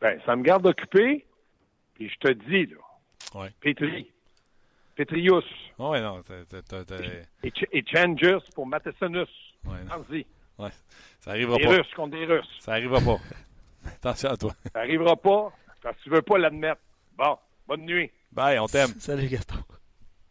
[0.00, 1.24] Ben, ça me garde occupé.
[1.94, 3.40] Puis je te dis, là.
[3.40, 3.50] Ouais.
[3.60, 4.10] Petri.
[4.96, 5.44] Petrius.
[5.78, 6.20] Oui, non.
[7.44, 9.28] Et, et Changers pour Mathesonus.
[9.64, 9.78] Ouais,
[10.18, 10.26] y
[10.58, 10.70] Ouais.
[11.20, 11.76] Ça arrivera des pas.
[11.76, 12.58] Russes contre des Russes.
[12.58, 13.18] Ça arrivera pas.
[13.86, 14.52] Attention à toi.
[14.72, 16.80] Ça arrivera pas parce que tu veux pas l'admettre.
[17.16, 17.38] Bon.
[17.68, 18.10] Bonne nuit.
[18.32, 18.94] Bye, on t'aime.
[18.98, 19.56] Salut Gaston.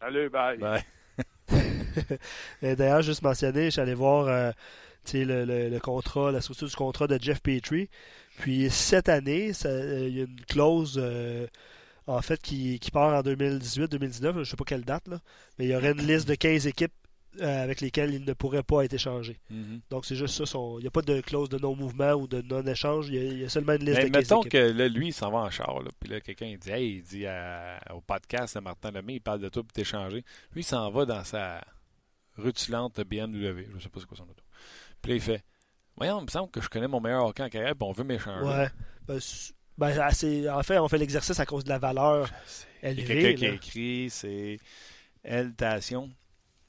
[0.02, 0.58] Salut, bye.
[0.58, 0.84] Bye.
[2.76, 4.52] D'ailleurs, juste mentionner, j'allais voir euh,
[5.14, 7.90] le, le, contrat, la structure du contrat de Jeff Petrie.
[8.40, 11.46] Puis cette année, euh, il y a une clause euh,
[12.08, 15.20] en fait qui, qui part en 2018-2019, je ne sais pas quelle date, là,
[15.60, 16.94] mais il y aurait une liste de 15 équipes
[17.42, 19.40] euh, avec lesquels il ne pourrait pas être échangé.
[19.50, 19.82] Mhm.
[19.90, 20.58] Donc, c'est juste ça.
[20.78, 23.10] Il n'y a pas de clause de non-mouvement ou de non-échange.
[23.10, 25.40] Il, y, a seulement une liste Mais de Mettons que là, lui, il s'en va
[25.40, 25.80] en char.
[26.00, 27.26] puis là, quelqu'un dit Hey, il dit
[27.94, 30.24] au podcast de Martin Lemay, il parle de tout pour t'échanger.
[30.54, 31.64] Lui, il s'en va dans sa
[32.38, 33.68] rutulante BMW.
[33.70, 34.44] Je ne sais pas c'est quoi son auto.
[35.02, 35.44] Puis là, il fait
[35.98, 38.04] Voyons, il me semble que je connais mon meilleur hockey en carrière, puis on veut
[38.04, 38.46] m'échanger.
[38.46, 38.70] Ouais.
[39.08, 39.20] Ben,
[39.78, 42.30] ben en fait, on fait l'exercice à cause de la valeur.
[42.84, 44.60] Il y a quelqu'un qui a écrit c'est
[45.24, 46.12] Eltation.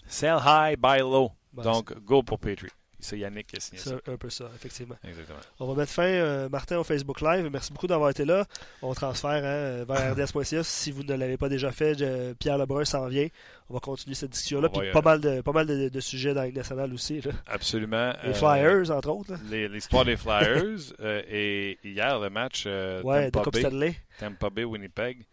[0.08, 1.30] Sell high, buy low.
[1.52, 2.72] Donc, go pour Patriot.
[3.00, 3.92] C'est Yannick qui a signé ça.
[4.04, 4.96] C'est un peu ça, effectivement.
[5.06, 5.38] Exactement.
[5.60, 7.48] On va mettre fin, euh, Martin, au Facebook Live.
[7.50, 8.44] Merci beaucoup d'avoir été là.
[8.82, 10.64] On transfère hein, vers RDS.ca.
[10.64, 11.94] si vous ne l'avez pas déjà fait,
[12.38, 13.28] Pierre Lebrun s'en vient.
[13.70, 14.68] On va continuer cette discussion-là.
[14.68, 17.20] Puis pas mal, de, pas mal de, sujets dans la nationale aussi.
[17.46, 18.14] Absolument.
[18.24, 19.34] Les Flyers, entre autres.
[19.48, 20.92] L'histoire des Flyers.
[20.98, 23.96] Euh, et hier, le match euh, ouais, Tampa, Bay, Stanley.
[24.18, 25.24] Tampa Bay, Winnipeg.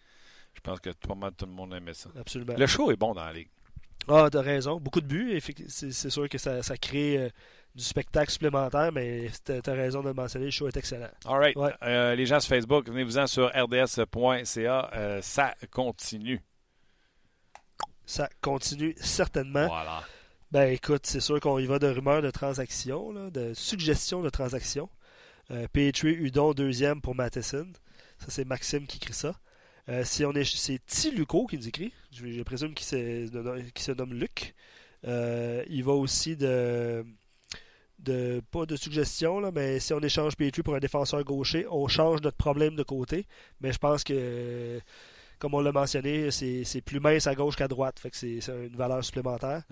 [0.54, 2.10] Je pense que pas mal tout le monde aimait ça.
[2.20, 2.54] Absolument.
[2.58, 3.50] Le show est bon dans la ligue.
[4.08, 4.80] Ah, t'as raison.
[4.80, 5.42] Beaucoup de buts.
[5.68, 7.30] C'est sûr que ça, crée euh,
[7.74, 10.46] du spectacle supplémentaire, mais t'as raison de le mentionner.
[10.46, 11.10] Le show est excellent.
[11.26, 11.58] All right.
[11.84, 14.92] Euh, les gens sur Facebook, venez-vous-en sur rds.ca.
[14.94, 16.42] Euh, ça continue.
[18.06, 19.68] Ça continue certainement.
[19.68, 20.04] Voilà.
[20.52, 24.90] Ben écoute, c'est sûr qu'on y va de rumeurs de transactions, de suggestions de transactions.
[25.74, 27.68] Petrie Udon deuxième pour Matheson.
[28.20, 29.34] Ça, c'est Maxime qui écrit ça.
[29.88, 31.94] Euh, si on est, c'est Tiluco qui nous écrit.
[32.12, 34.56] Je, présume qu'il se, nomme Luc.
[35.04, 37.06] il va aussi de,
[38.00, 41.88] de pas de suggestion, là, mais si on échange Petrie pour un défenseur gaucher, on
[41.88, 43.28] change notre problème de côté.
[43.62, 44.80] Mais je pense que,
[45.38, 48.00] comme on l'a mentionné, c'est plus mince à gauche qu'à droite.
[48.00, 49.64] Fait que c'est une valeur supplémentaire.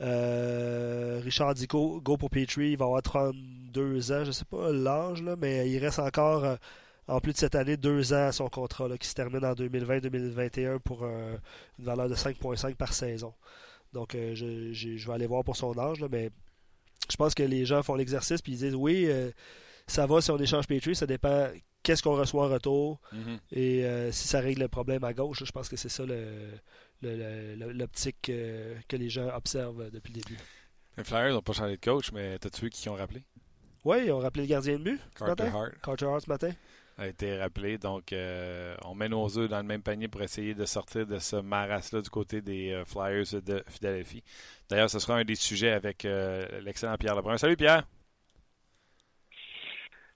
[0.00, 1.20] Mm-hmm.
[1.22, 5.70] Richard Dico, go pour Petrie, il va avoir 32 ans, je sais pas l'âge, mais
[5.70, 6.58] il reste encore
[7.06, 10.78] en plus de cette année, deux ans à son contrat qui se termine en 2020-2021
[10.78, 11.38] pour une
[11.78, 13.34] valeur de 5,5 par saison.
[13.94, 16.30] Donc, euh, je, vais aller voir pour son âge, mais
[17.08, 19.30] je pense que les gens font l'exercice puis ils disent oui, euh,
[19.86, 21.48] ça va si on échange Petrie, ça dépend
[21.82, 23.38] qu'est-ce qu'on reçoit en retour mm-hmm.
[23.52, 25.44] et euh, si ça règle le problème à gauche.
[25.44, 26.02] Je pense que c'est ça
[27.02, 30.38] l'optique que les gens observent depuis le début.
[30.96, 33.22] Les Flyers n'ont pas changé de coach, mais t'as-tu vu qui ont rappelé?
[33.84, 35.00] Oui, ils ont rappelé le gardien de but.
[35.14, 35.72] Carter Hart.
[35.82, 36.50] Carter Hart ce matin
[36.98, 37.78] a été rappelé.
[37.78, 41.18] Donc, euh, on met nos œufs dans le même panier pour essayer de sortir de
[41.18, 44.22] ce maras-là du côté des euh, Flyers de Philadelphie.
[44.68, 47.36] D'ailleurs, ce sera un des sujets avec euh, l'excellent Pierre Lebrun.
[47.36, 47.84] Salut Pierre!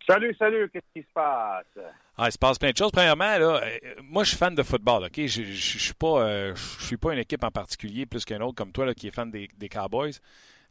[0.09, 1.67] Salut, salut, qu'est-ce qui se passe?
[2.17, 2.91] Ah, il se passe plein de choses.
[2.91, 3.61] Premièrement, là,
[4.03, 5.27] moi, je suis fan de football, OK?
[5.27, 8.73] Je ne suis, pas, je suis pas une équipe en particulier plus qu'un autre comme
[8.73, 10.15] toi là, qui est fan des, des Cowboys.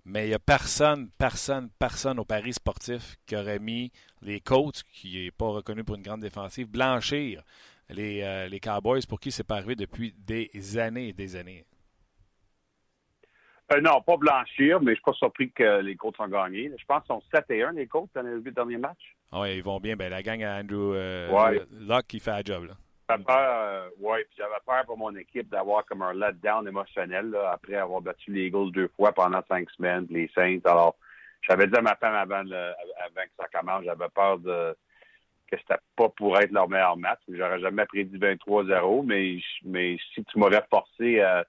[0.09, 3.91] Mais il n'y a personne, personne, personne au Paris sportif qui aurait mis
[4.21, 7.43] les Colts, qui n'est pas reconnu pour une grande défensive, blanchir
[7.89, 11.65] les, euh, les Cowboys pour qui c'est pas arrivé depuis des années et des années.
[13.73, 16.71] Euh, non, pas blanchir, mais je ne suis pas surpris que les Colts ont gagné.
[16.77, 19.13] Je pense qu'ils sont 7 et 1, les Colts, dans les derniers matchs.
[19.33, 19.97] Ah oui, ils vont bien.
[19.97, 22.63] Ben, la gang à Andrew euh, Locke qui fait la job.
[22.63, 22.75] Là.
[23.09, 27.29] J'avais peur, euh, ouais, puis j'avais peur pour mon équipe d'avoir comme un letdown émotionnel
[27.29, 30.59] là, après avoir battu les Eagles deux fois pendant cinq semaines, les Saints.
[30.65, 30.97] Alors,
[31.47, 34.75] j'avais dit à ma femme avant, le, avant que ça commence, j'avais peur de
[35.49, 37.21] que c'était pas pour être leur meilleur match.
[37.29, 41.45] J'aurais jamais prédit 23-0, mais, mais si tu m'aurais forcé à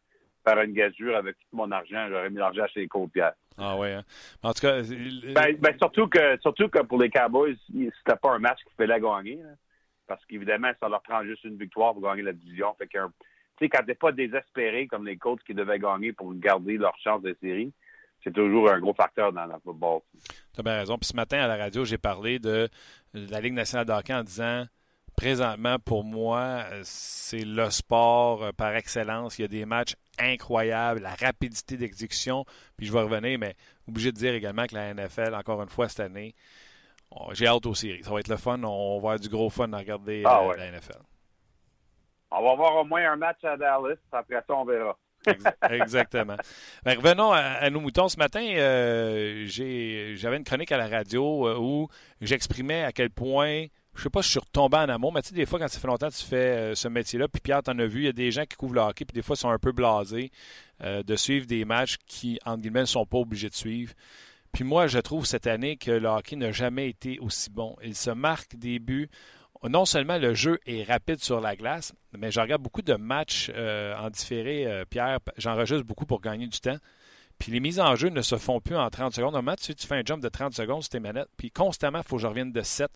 [0.47, 3.33] faire une gageure avec tout mon argent, j'aurais mis l'argent chez les Côtes-Pierre.
[3.57, 3.95] Ah ouais.
[3.95, 4.05] Hein?
[4.45, 8.39] En tout cas, ben, ben, surtout que surtout que pour les Cowboys, c'était pas un
[8.39, 9.41] match qu'il fallait gagner.
[9.43, 9.57] Hein
[10.09, 12.75] parce qu'évidemment, ça leur prend juste une victoire pour gagner la division.
[12.79, 12.99] Fait que,
[13.59, 17.37] tu sais, pas désespéré comme les coachs qui devaient gagner pour garder leur chance de
[17.41, 17.73] série,
[18.25, 20.01] c'est toujours un gros facteur dans le football.
[20.55, 20.99] Tu as bien raison.
[20.99, 22.69] Puis ce matin, à la radio, j'ai parlé de
[23.15, 24.67] la Ligue nationale de en disant
[25.19, 29.39] présentement, pour moi, c'est le sport euh, par excellence.
[29.39, 32.45] Il y a des matchs incroyables, la rapidité d'exécution.
[32.77, 33.57] Puis je vais revenir, mais
[33.89, 36.37] obligé de dire également que la NFL, encore une fois cette année,
[37.33, 38.03] j'ai hâte aux séries.
[38.03, 38.63] Ça va être le fun.
[38.63, 41.01] On va avoir du gros fun à regarder ah euh, la NFL.
[42.31, 43.97] On va avoir au moins un match à Dallas.
[44.13, 44.97] Après ça, on verra.
[45.71, 46.37] Exactement.
[46.85, 48.09] Ben, revenons à, nos moutons.
[48.09, 51.89] Ce matin, euh, j'avais une chronique à la radio euh, où
[52.21, 55.31] j'exprimais à quel point, je sais pas si je suis retombé en amour, mais tu
[55.31, 57.71] sais, des fois, quand ça fait longtemps que tu fais ce métier-là, puis Pierre, tu
[57.71, 59.35] en as vu, il y a des gens qui couvrent le hockey, puis des fois,
[59.35, 60.31] sont un peu blasés
[60.81, 63.93] de suivre des matchs qui, entre guillemets, ne sont pas obligés de suivre.
[64.53, 67.77] Puis moi, je trouve cette année que le hockey n'a jamais été aussi bon.
[67.83, 69.09] Il se marque des buts.
[69.65, 73.51] Non seulement le jeu est rapide sur la glace, mais je regarde beaucoup de matchs
[73.55, 75.19] euh, en différé, euh, Pierre.
[75.37, 76.79] J'enregistre beaucoup pour gagner du temps.
[77.39, 79.33] Puis les mises en jeu ne se font plus en 30 secondes.
[79.33, 82.05] Normalement, tu, tu fais un jump de 30 secondes sur tes manettes, puis constamment, il
[82.05, 82.91] faut que je revienne de 7.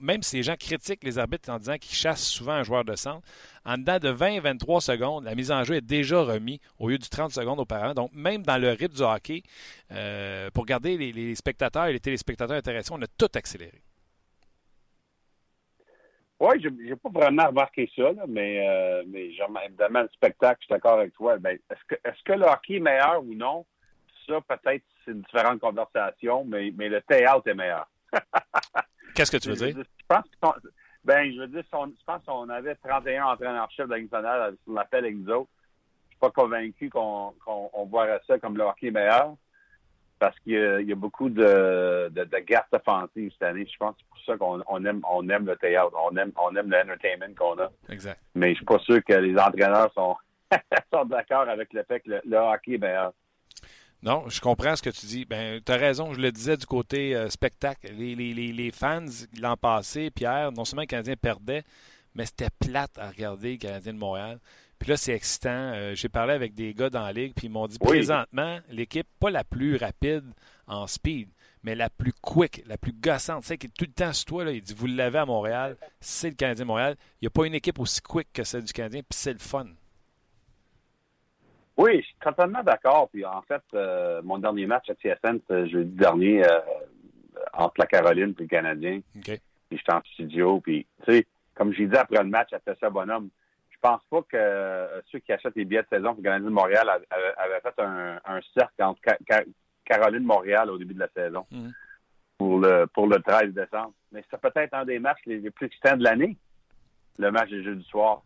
[0.00, 2.94] même si les gens critiquent les arbitres en disant qu'ils chassent souvent un joueur de
[2.94, 3.26] centre,
[3.64, 7.08] en dedans de 20-23 secondes, la mise en jeu est déjà remise au lieu du
[7.08, 7.94] 30 secondes auparavant.
[7.94, 9.42] Donc, même dans le rythme du hockey,
[9.90, 13.82] euh, pour garder les, spectateurs et les téléspectateurs intéressés, on a tout accéléré.
[16.38, 20.98] Oui, je n'ai pas vraiment remarqué ça, mais, euh, évidemment, le spectacle, je suis d'accord
[20.98, 21.36] avec toi.
[21.38, 23.66] Ben, est-ce que le hockey est meilleur ou non?
[24.30, 27.88] Ça, peut-être c'est une différente conversation, mais, mais le théâtre est meilleur.
[29.14, 29.76] Qu'est-ce que tu veux dire?
[29.76, 30.54] Je pense
[31.04, 35.04] ben, je veux dire, je pense qu'on avait 31 entraîneurs-chefs de la nationale sur l'appel
[35.04, 35.50] avec nous autres.
[36.08, 39.34] Je suis pas convaincu qu'on qu voit ça comme le hockey meilleur
[40.18, 40.52] parce qu'il
[40.86, 43.66] y, a beaucoup de, de, de guerres offensives cette année.
[43.66, 46.54] Je pense que c'est pour ça qu'on aime, on aime le théâtre, on aime, on
[46.54, 47.70] aime l'entertainment qu'on a.
[47.88, 48.20] Exact.
[48.34, 50.14] Mais je suis pas sûr que les entraîneurs sont,
[50.92, 53.14] sont d'accord avec le fait que le hockey est meilleur.
[54.02, 55.24] Non, je comprends ce que tu dis.
[55.26, 57.92] Ben, tu as raison, je le disais du côté euh, spectacle.
[57.98, 59.04] Les, les, les, fans,
[59.38, 61.64] l'an passé, Pierre, non seulement le Canadien perdait,
[62.14, 64.40] mais c'était plate à regarder le Canadien de Montréal.
[64.78, 65.50] Puis là, c'est excitant.
[65.50, 69.06] Euh, j'ai parlé avec des gars dans la ligue, puis ils m'ont dit présentement, l'équipe,
[69.18, 70.24] pas la plus rapide
[70.66, 71.28] en speed,
[71.62, 74.24] mais la plus quick, la plus gossante, tu sais, qui est tout le temps sur
[74.24, 74.44] toi.
[74.44, 76.96] Là, il dit Vous l'avez à Montréal, c'est le Canadien de Montréal.
[77.20, 79.38] Il n'y a pas une équipe aussi quick que celle du Canadien, puis c'est le
[79.38, 79.66] fun.
[81.80, 83.08] Oui, je suis totalement d'accord.
[83.10, 86.60] Puis en fait, euh, mon dernier match à TSN, jeudi dernier euh,
[87.54, 89.00] entre la Caroline et le Canadien.
[89.16, 89.40] Okay.
[89.68, 90.60] Puis j'étais en studio.
[90.60, 93.30] Puis, tu sais, comme j'ai dit après le match, à ça bonhomme,
[93.70, 96.54] je pense pas que ceux qui achètent les billets de saison pour le Canadien de
[96.54, 99.00] Montréal avaient, fait un, cercle entre
[99.86, 101.72] Caroline Montréal au début de la saison mhm.
[102.36, 103.94] pour le pour le 13 décembre.
[104.12, 106.36] Mais c'est peut-être un des matchs les, plus excitants de l'année,
[107.18, 108.22] le match des Jeux du soir.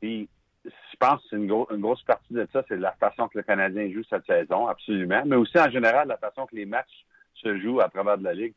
[0.00, 0.30] Puis
[0.68, 3.90] je pense que une, une, grosse partie de ça, c'est la façon que le Canadien
[3.90, 5.22] joue cette saison, absolument.
[5.26, 7.04] Mais aussi en général, la façon que les matchs
[7.34, 8.54] se jouent à travers de la Ligue.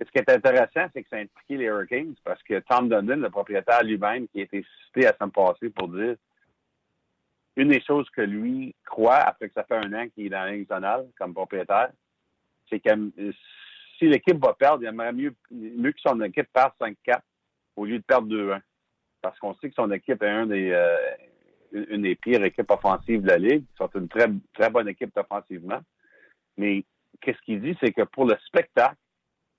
[0.00, 3.16] ce qui est intéressant, c'est que ça a impliqué les Hurricanes parce que Tom Dundon,
[3.16, 6.16] le propriétaire lui-même, qui a été cité à semaine passée pour dire
[7.56, 10.80] une des choses que lui croit, après que ça fait un an qu'il est dans
[10.80, 11.90] la Ligue comme propriétaire,
[12.68, 13.32] c'est que euh,
[13.98, 17.20] si l'équipe va perdre, il aimerait mieux, mieux que son équipe perde 5-4
[17.76, 18.60] au lieu de perdre 2-1.
[19.22, 20.96] Parce qu'on sait que son équipe est un des, euh,
[21.74, 23.64] une des pires équipes offensives de la Ligue.
[23.72, 25.80] Ils sont une très, très bonne équipe offensivement.
[26.56, 26.84] Mais
[27.20, 28.96] qu'est-ce qu'il dit, c'est que pour le spectacle,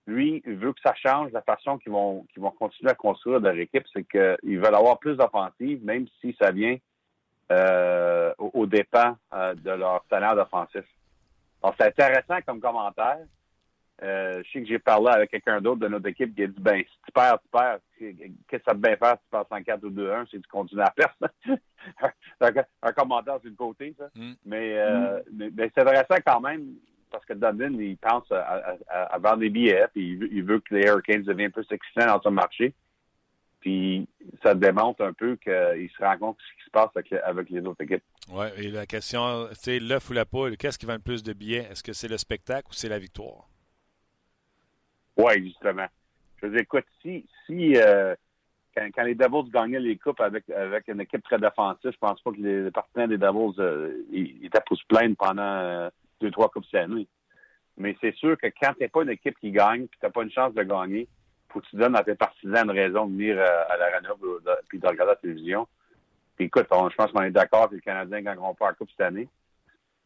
[0.07, 3.57] lui, il veut que ça change la façon qu'ils vont, vont continuer à construire leur
[3.57, 3.85] équipe.
[3.93, 6.77] C'est qu'ils veulent avoir plus d'offensive, même si ça vient
[7.51, 10.83] euh, au, dépens euh, de leur talent offensif.
[11.61, 13.19] Alors, c'est intéressant comme commentaire.
[14.03, 16.59] Euh, je sais que j'ai parlé avec quelqu'un d'autre de notre équipe qui a dit
[16.59, 17.79] ben si tu perds, tu perds.
[17.97, 20.81] Qu'est-ce que ça te bien faire si tu perds 104 ou 2-1 si tu continues
[20.81, 21.29] à perdre?
[22.81, 24.09] un, commentaire sur le côté, ça.
[24.15, 24.33] Mm.
[24.51, 26.73] Euh, mais, mais, c'est intéressant quand même
[27.09, 31.23] parce que Dundon, il pense à, vendre des billets puis il veut, que les Hurricanes
[31.23, 32.73] deviennent plus excitants dans son marché.
[33.61, 34.07] Puis
[34.43, 36.89] ça démontre un peu qu'il se rend compte de ce qui se passe
[37.23, 38.03] avec, les autres équipes.
[38.29, 41.31] Oui, et la question, c'est l'œuf ou la poule, qu'est-ce qui vend le plus de
[41.31, 41.65] billets?
[41.71, 43.47] Est-ce que c'est le spectacle ou c'est la victoire?
[45.17, 45.87] Oui, justement.
[46.37, 48.15] Je veux dire, écoute, si, si euh,
[48.75, 52.31] quand, les Devils gagnaient les coupes avec, avec une équipe très défensive, je pense pas
[52.31, 55.89] que les, partenaires des Devils euh, ils, étaient pour se pendant euh,
[56.21, 57.07] deux, trois coupes cette année.
[57.77, 60.31] Mais c'est sûr que quand t'es pas une équipe qui gagne, puis t'as pas une
[60.31, 61.07] chance de gagner,
[61.49, 64.09] faut que tu donnes à tes partisans une raison de venir à l'arena
[64.67, 65.67] puis de regarder la télévision.
[66.35, 68.89] Puis écoute, je pense qu'on est d'accord que les Canadiens ne gagneront pas la coupe
[68.91, 69.29] cette année.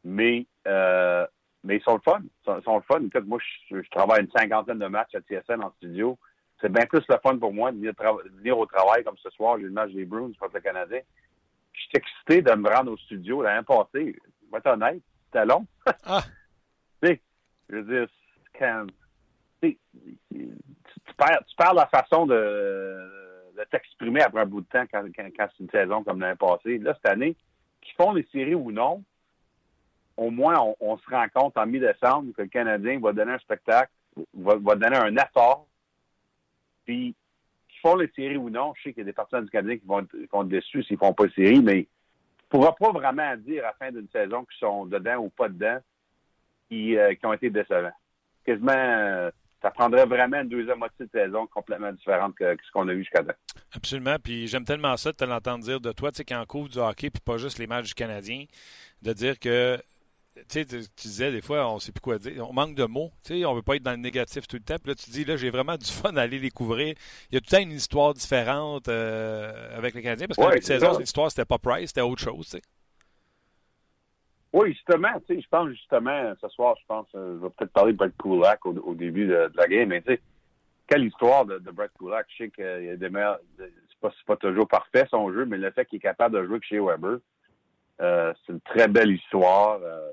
[0.04, 1.26] Mais euh,
[1.64, 2.22] mais ils sont le fun.
[2.22, 3.02] Ils sont, le fun.
[3.06, 3.40] Écoute, moi,
[3.70, 6.18] je, travaille une cinquantaine de matchs à TSN en studio.
[6.62, 9.58] C'est bien plus le fun pour moi de venir, au travail comme ce soir.
[9.58, 11.00] J'ai le match des Bruins contre le Canadien.
[11.74, 14.16] Je suis excité de me rendre au studio l'année passée.
[14.26, 15.66] Je vais être honnête, c'était long.
[16.06, 16.22] ah.
[17.02, 17.22] tu sais,
[17.70, 18.08] je veux dire,
[18.58, 18.88] quand,
[19.62, 19.78] tu,
[21.18, 22.34] perds, tu perds la façon de,
[23.58, 26.78] de t'exprimer après un bout de temps quand, quand c'est une saison comme l'année passée.
[26.80, 27.36] Là, cette année,
[27.82, 29.04] qu'ils font les séries ou non,
[30.20, 33.92] au moins, on, se rend compte en mi-décembre que le Canadien va donner un spectacle,
[34.34, 35.66] va, donner un effort.
[36.86, 37.16] Puis,
[37.70, 39.78] qu'ils font les séries ou non, je sais qu'il y a des partisans du Canadien
[39.78, 41.86] qui vont, être, déçus s'ils ne font pas les séries, mais ne
[42.50, 45.80] pourra pas vraiment dire à la fin d'une saison qu'ils sont dedans ou pas dedans,
[46.68, 47.96] qui, euh, ont été décevants.
[48.44, 52.90] Quasiment, euh, ça prendrait vraiment une deuxième moitié de saison complètement différente que, ce qu'on
[52.90, 53.36] a vu jusqu'à maintenant.
[53.74, 54.16] Absolument.
[54.22, 56.68] Puis j'aime tellement ça de te l'entendre dire de toi, tu sais, quand on couvre
[56.68, 58.46] du hockey, puis pas juste les matchs du Canadien,
[59.02, 59.78] de dire que
[60.48, 60.66] tu,
[60.98, 62.48] disais des fois, on ne sait plus quoi dire.
[62.50, 63.12] On manque de mots.
[63.24, 64.78] Tu sais, on veut pas être dans le négatif tout le temps.
[64.82, 66.96] Puis là, tu dis, là, j'ai vraiment du fun à aller découvrir.
[67.32, 70.28] Il y a tout le temps une histoire différente euh, avec les Canadiens.
[70.28, 72.56] Parce que ouais, saison, l'histoire, c'était pas Price, c'était autre chose.
[74.52, 77.72] Oui, justement, tu sais, je pense justement, ce soir, je pense, euh, je vais peut-être
[77.72, 80.22] parler de Brett Kulak au, début de, la game, mais tu sais,
[80.88, 82.26] quelle histoire de, Brett Kulak.
[82.30, 85.58] Je sais qu'il y a des meilleurs, c'est pas, pas toujours parfait son jeu, mais
[85.58, 87.20] le fait qu'il est capable de jouer chez Weber,
[88.02, 89.80] euh, c'est une très belle histoire.
[89.84, 90.12] Euh,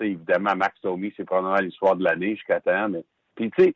[0.00, 2.88] évidemment, Max Domi, c'est probablement l'histoire de l'année jusqu'à temps.
[2.88, 3.04] Mais...
[3.34, 3.74] Puis, tu sais,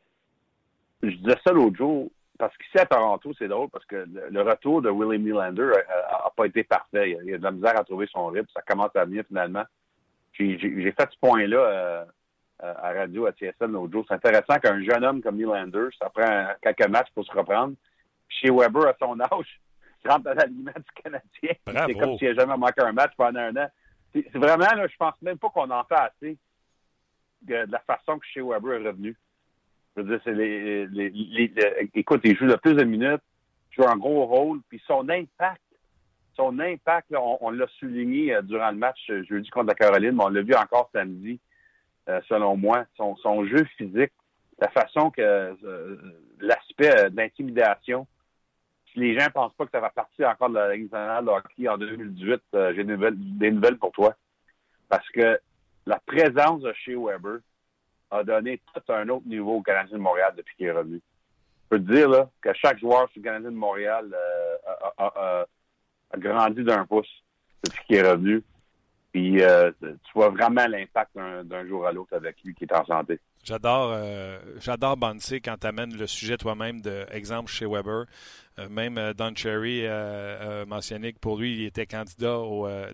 [1.03, 4.81] je disais ça l'autre jour, parce qu'ici à Toronto, c'est drôle, parce que le, retour
[4.81, 5.71] de Willie Nylander
[6.09, 7.17] a, pas été parfait.
[7.23, 8.47] Il y a, de la misère à trouver son rythme.
[8.53, 9.63] Ça commence à venir finalement.
[10.33, 12.05] J'ai fait ce point-là euh,
[12.59, 14.05] à radio, à TSN l'autre jour.
[14.07, 17.75] C'est intéressant qu'un jeune homme comme Nylander, ça prend quelques matchs pour se reprendre.
[18.29, 19.61] Chez Weber, à son âge,
[20.03, 21.85] il rentre dans l'alignement du Canadien.
[21.87, 23.67] C'est comme s'il n'a jamais manqué un match pendant un an
[24.13, 26.37] c'est vraiment, là, je pense même pas qu'on en fait assez
[27.41, 29.15] de, la façon que chez Weber est revenu.
[29.95, 31.53] Je veux dire, c'est les, les,
[31.93, 33.21] écoute, il joue le plus de minutes,
[33.71, 35.61] il joue un gros rôle, puis son impact,
[36.35, 40.23] son impact, on, l'a souligné euh, durant le match euh, jeudi contre la Caroline, mais
[40.23, 41.39] on l'a vu encore samedi,
[42.09, 42.85] euh, selon moi.
[42.97, 44.11] Son, son, jeu physique,
[44.59, 45.55] la façon que
[46.39, 48.07] l'aspect d'intimidation,
[48.93, 51.29] si les gens pensent pas que ça va partir encore de la Ligue nationale de
[51.29, 54.15] hockey en 2018, euh, j'ai des nouvelles, pour toi.
[54.87, 55.39] Parce que
[55.85, 57.39] la présence de chez Weber
[58.11, 61.01] a donné tout un autre niveau au Canadien de Montréal depuis qu'il est revenu.
[61.63, 65.45] Je peux te dire là, que chaque joueur sur le Canadien de Montréal euh, a,
[66.17, 67.09] grandi d'un pouce
[67.63, 68.43] depuis qu'il est revenu.
[69.11, 72.85] Puis euh, tu vois vraiment l'impact d'un jour à l'autre avec lui qui est en
[72.85, 73.19] santé.
[73.43, 78.05] J'adore euh, j'adore quand tu amènes le sujet toi-même d'exemple chez Weber.
[78.57, 82.39] Euh, même euh, Don Cherry a mentionné que pour lui, il était candidat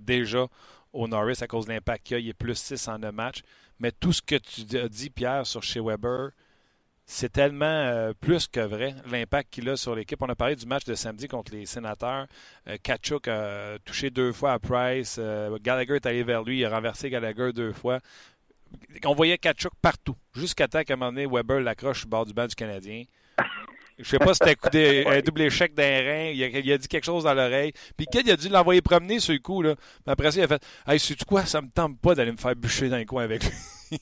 [0.02, 0.48] déjà
[0.92, 2.20] au Norris à cause de l'impact qu'il a.
[2.20, 3.42] Il est plus 6 en un match.
[3.80, 6.32] Mais tout ce que tu as dit, Pierre, sur chez Weber,
[7.06, 10.22] c'est tellement plus que vrai, l'impact qu'il a sur l'équipe.
[10.22, 12.26] On a parlé du match de samedi contre les sénateurs.
[12.82, 15.20] Kachuk a touché deux fois à Price.
[15.62, 16.60] Gallagher est allé vers lui.
[16.60, 18.00] Il a renversé Gallagher deux fois
[19.06, 22.34] on voyait Kachuk partout, jusqu'à temps qu'à un moment donné, Weber l'accroche au bord du
[22.34, 23.04] banc du Canadien.
[23.98, 26.32] Je sais pas si c'était un double échec d'un rein.
[26.34, 27.74] Il a, dit quelque chose dans l'oreille.
[27.98, 29.62] Puis Kid, a dû l'envoyer promener le coup.
[29.62, 29.76] Là.
[30.06, 32.38] Mais après ça, il a fait Hey, sais-tu quoi, ça me tente pas d'aller me
[32.38, 33.52] faire bûcher dans les coin avec lui.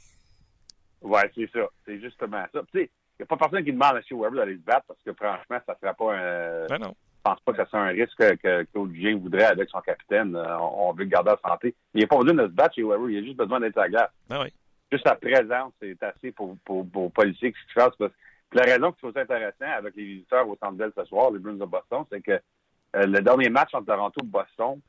[1.02, 1.68] ouais, c'est ça.
[1.86, 2.62] C'est justement ça.
[2.72, 4.04] Tu sais, il n'y a pas personne qui demande à M.
[4.12, 6.68] Weber d'aller se battre parce que franchement, ça ne serait pas un.
[6.68, 9.82] Ben non pense pas que ça soit un risque que Claude Julien voudrait avec son
[9.82, 10.36] capitaine.
[10.36, 11.76] Euh, on, veut le garder en santé.
[11.94, 13.10] Il a pas besoin de se battre chez Weber.
[13.10, 14.12] Il a juste besoin d'être à la glace.
[14.30, 14.54] Ah oui.
[14.92, 17.76] Juste sa présence, c'est assez pour, pour, pour policier ce qui se.
[17.76, 18.12] Parce que
[18.54, 21.56] la raison que c'est intéressant avec les visiteurs au Centre Bell ce soir, les Bruins
[21.56, 24.80] de Boston, c'est que euh, le dernier match entre Toronto et Boston,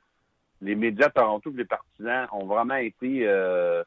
[0.61, 3.83] les médias de Toronto et les partisans ont vraiment été euh,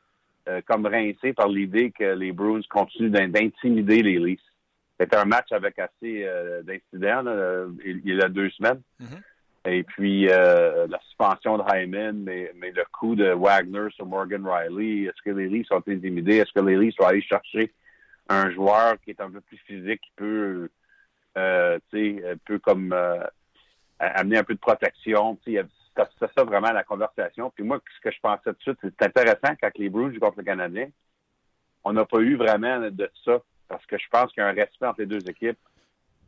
[0.65, 4.41] comme rincés par l'idée que les Bruins continuent d'intimider les Leafs.
[5.02, 7.24] C'était un match avec assez euh, d'incidents
[7.84, 8.82] il, y a deux semaines.
[9.02, 9.72] Mm-hmm.
[9.72, 14.45] Et puis euh, la suspension de Hyman, mais, mais, le coup de Wagner sur Morgan
[14.45, 16.38] Riley, est-ce que les Leafs sont intimidés?
[16.38, 17.74] Est-ce que les Leafs sont allés chercher
[18.30, 20.70] un joueur qui est un peu plus physique, qui peut,
[21.36, 22.95] euh, tu sais, peut comme
[23.99, 25.38] amener un peu de protection?
[25.45, 27.52] C'est ça vraiment la conversation.
[27.56, 30.38] Puis moi, ce que je pensais tout de suite, c'est intéressant quand les Bruins contre
[30.38, 30.89] le Canadien.
[31.84, 33.41] On n'a pas eu vraiment de ça
[33.72, 35.57] parce que je pense qu'il y a un respect entre les deux équipes.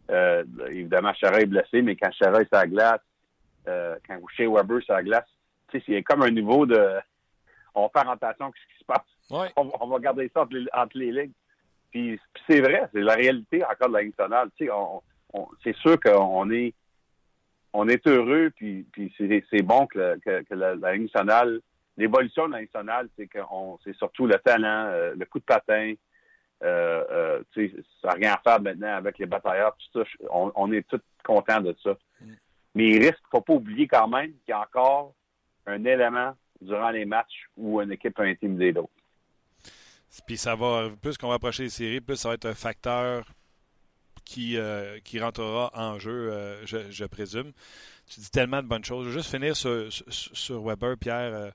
[0.10, 3.02] Euh, évidemment, Chara est blessé, mais quand Chara est sur la glace,
[3.68, 5.28] euh, quand Shea Weber est sur la glace,
[5.72, 7.00] c'est comme un niveau de.
[7.76, 9.54] On va faire attention à ce qui se passe.
[9.58, 11.32] On, va garder ça entre les, lignes.
[11.91, 14.50] Puis, c'est vrai, c'est la réalité encore de la Ligue nationale.
[15.64, 16.74] c'est sûr qu'on est
[17.76, 18.86] on est heureux, puis,
[19.50, 20.20] c'est bon que,
[20.52, 21.60] la, la Ligue nationale,
[21.98, 23.39] l'évolution de la Ligue nationale, c'est que
[23.84, 25.96] c'est surtout le talent, euh, le coup de patin,
[26.64, 27.70] euh, euh,
[28.01, 30.09] ça n'a rien à faire maintenant avec les batailleurs, tout ça.
[30.32, 31.91] On, est tous contents de ça.
[32.22, 32.32] Mm.
[32.76, 35.14] Mais il risque, faut pas oublier quand même qu'il y a encore
[35.66, 38.89] un élément durant les matchs où une équipe peut intimider l'autre.
[40.26, 43.26] Puis ça va, plus qu'on va approcher les séries, plus ça va être un facteur
[44.24, 46.32] qui, euh, qui rentrera en jeu,
[46.66, 47.51] je, présume.
[48.07, 49.05] Tu dis tellement de bonnes choses.
[49.05, 51.51] Je vais juste finir sur, sur Weber, Pierre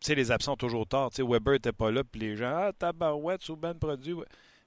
[0.00, 1.12] sais, les absents ont toujours tort.
[1.12, 4.14] sais, Weber n'était pas là, puis les gens, ah, tabarouette, sous ben produit.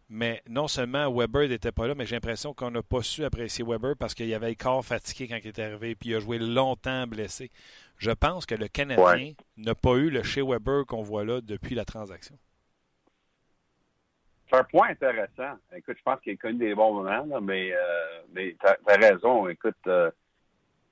[0.09, 3.63] Mais non seulement Weber n'était pas là, mais j'ai l'impression qu'on n'a pas su apprécier
[3.65, 6.38] Weber parce qu'il avait le corps fatigué quand il est arrivé, puis il a joué
[6.38, 7.49] longtemps blessé.
[7.97, 11.75] Je pense que le Canadien n'a pas eu le chez Weber qu'on voit là depuis
[11.75, 12.38] la transaction.
[14.49, 15.57] C'est un point intéressant.
[15.73, 17.77] Écoute, je pense qu'il a connu des bons moments, mais, euh,
[18.34, 19.47] mais tu as, raison.
[19.47, 20.11] Écoute, euh,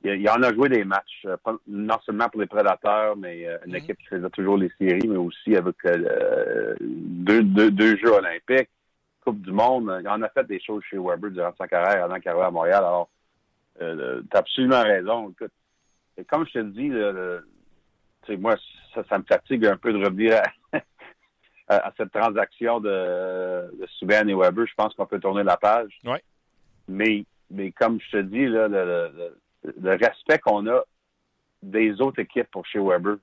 [0.03, 1.35] il, en a joué des matchs, euh,
[1.67, 3.77] non seulement pour les Prédateurs, mais euh, une mhm.
[3.77, 8.69] équipe qui faisait toujours les séries, mais aussi avec euh, deux, deux, deux, Jeux olympiques,
[9.21, 9.97] Coupe du Monde.
[10.01, 12.51] Il en a fait des choses chez Weber durant sa carrière avant qu'il arrive à
[12.51, 12.83] Montréal.
[12.83, 13.09] Alors,
[13.81, 15.29] euh, tu as absolument raison.
[15.31, 15.51] Écoute,
[16.17, 17.45] et comme je te dis, le,
[18.37, 18.55] moi,
[18.93, 20.41] ça, ça, me fatigue un peu de revenir
[21.67, 24.65] à, cette transaction de, de et Weber.
[24.65, 25.91] Je pense qu'on peut tourner la page.
[26.05, 26.23] Ouais.
[26.87, 29.33] Mais, mais comme je te dis, là, le,
[29.63, 30.83] le respect qu'on a
[31.61, 33.17] des autres équipes pour chez Weber.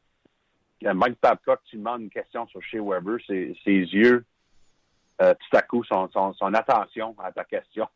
[0.82, 4.24] Mike Babcock, tu demandes une question sur chez Weber, ses, yeux,
[5.22, 7.88] euh, tout à coup, son, son, attention à ta question.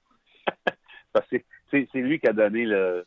[1.12, 1.36] Parce que
[1.70, 3.04] c'est lui qui a donné le.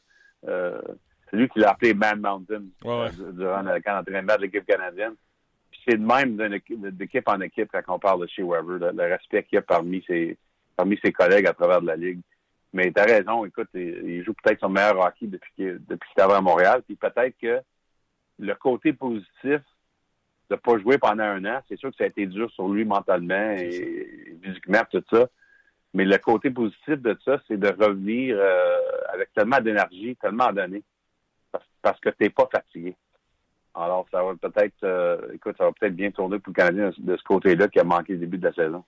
[0.48, 0.82] Euh,
[1.30, 5.16] c'est lui qui l'a appelé Man Mountain euh, durant le camp d'entraînement de l'équipe canadienne.
[5.88, 6.38] c'est de même
[6.92, 10.04] d'équipe en équipe quand on parle de chez Weber, le, respect qu'il y a parmi
[10.06, 10.38] ses,
[10.76, 12.22] parmi ses collègues à travers de la Ligue.
[12.74, 16.22] Mais tu as raison, écoute, il, joue peut-être son meilleur hockey depuis qu'il depuis est
[16.22, 16.82] à Montréal.
[16.86, 17.62] Puis peut-être que
[18.40, 19.62] le côté positif
[20.50, 22.68] de ne pas jouer pendant un an, c'est sûr que ça a été dur sur
[22.68, 25.28] lui mentalement et physiquement, tout ça.
[25.94, 28.78] Mais le côté positif de ça, c'est de revenir euh,
[29.14, 30.82] avec tellement d'énergie, tellement donné,
[31.84, 32.96] parce, que tu n'es pas fatigué.
[33.76, 37.16] Alors, ça va peut-être, euh, écoute, ça va peut-être bien tourner pour le Canadien de
[37.16, 38.84] ce côté-là qui a manqué le début de la saison.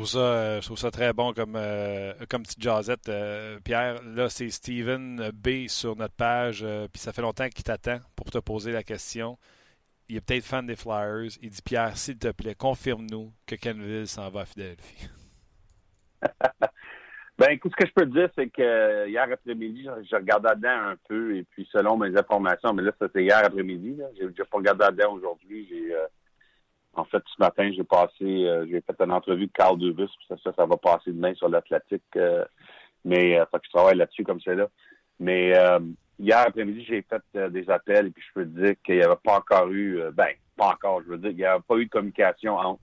[0.00, 3.08] Euh, je trouve ça, très bon comme, euh, comme petite jasette.
[3.08, 7.98] Euh, Pierre, là, c'est Steven B sur notre page, puis ça fait longtemps qu'il t'attend
[8.16, 9.38] pour te poser la question.
[10.08, 11.30] Il est peut-être fan des Flyers.
[11.40, 15.08] Il dit Pierre, s'il te plaît, confirme-nous que Kenville s'en va à Philadelphie.
[17.38, 20.88] ben, écoute, ce que je peux te dire, c'est que hier après-midi, je regardais dedans
[20.90, 24.84] un peu, et puis selon mes informations, mais là, c'était hier après-midi, j'ai pas regardé
[24.90, 25.66] dedans aujourd'hui.
[25.70, 25.94] J'ai
[26.96, 30.36] En fait, ce matin, j'ai passé, euh, j'ai fait une entrevue de Carl Dubus, ça,
[30.42, 32.02] ça, ça va passer demain sur l'Atlantique.
[32.16, 32.44] Euh,
[33.04, 34.68] mais euh, faut que je travaille là-dessus comme c'est là.
[35.18, 35.52] Mais
[36.18, 39.14] hier après-midi, j'ai fait des appels et puis je peux te dire qu'il n'y avait
[39.22, 41.90] pas encore eu, ben, pas encore, je veux dire, il n'y avait pas eu de
[41.90, 42.80] communication entre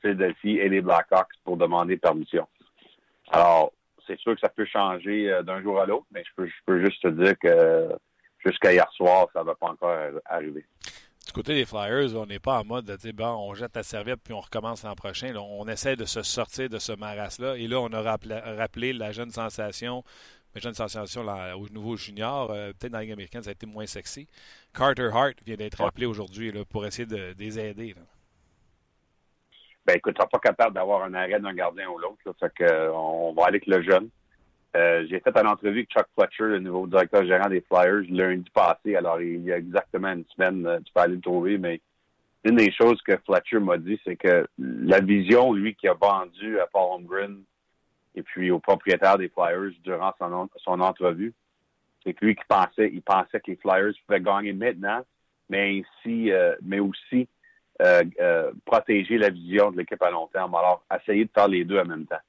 [0.00, 2.46] Philadelphie et les Blackhawks pour demander permission.
[3.32, 3.72] Alors,
[4.06, 6.84] c'est sûr que ça peut changer d'un jour à l'autre, mais je peux, je peux
[6.84, 7.88] juste te dire que
[8.38, 9.96] jusqu'à hier soir, ça ne va pas encore
[10.26, 10.64] arriver
[11.34, 14.20] côté des Flyers, on n'est pas en mode de dire bon, on jette la serviette
[14.22, 15.34] puis on recommence l'an prochain.
[15.36, 17.56] on essaie de se sortir de ce maras-là.
[17.56, 20.04] Et là, on a rappelé, la jeune sensation,
[20.54, 21.22] la jeune sensation
[21.56, 24.28] au nouveau junior, euh, peut-être dans la Ligue américaine, ça a été moins sexy.
[24.72, 27.94] Carter Hart vient d'être rappelé aujourd'hui pour essayer de, les aider.
[29.84, 32.18] Ben écoute, tu n'es pas capable d'avoir un arrêt d'un gardien ou l'autre.
[32.40, 34.08] Fait que, on va aller avec le jeune.
[34.76, 38.50] Euh, j'ai fait une entrevue avec Chuck Fletcher, le nouveau directeur gérant des Flyers, lundi
[38.50, 38.96] passé.
[38.96, 41.80] Alors, il y a exactement une semaine, euh, tu peux aller le trouver, mais
[42.44, 46.58] une des choses que Fletcher m'a dit, c'est que la vision, lui, qui a vendu
[46.58, 47.42] à Paul Holmgren
[48.16, 51.32] et puis au propriétaire des Flyers durant son, son entrevue,
[52.02, 55.02] c'est que lui qui pensait, il pensait que les Flyers pouvaient gagner maintenant,
[55.48, 57.28] mais ainsi, euh, mais aussi
[58.64, 60.54] protéger la vision de l'équipe à long terme.
[60.54, 62.20] Alors, essayer de faire les deux en même temps.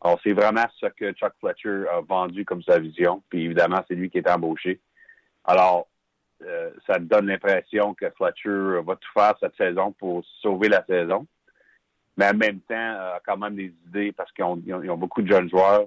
[0.00, 3.22] Alors, c'est vraiment ce que Chuck Fletcher a vendu comme sa vision.
[3.28, 4.80] Puis évidemment, c'est lui qui est embauché.
[5.44, 5.88] Alors,
[6.44, 11.26] euh, ça donne l'impression que Fletcher va tout faire cette saison pour sauver la saison.
[12.16, 15.28] Mais en même temps, euh, a quand même des idées parce qu'ils ont, beaucoup de
[15.28, 15.86] jeunes joueurs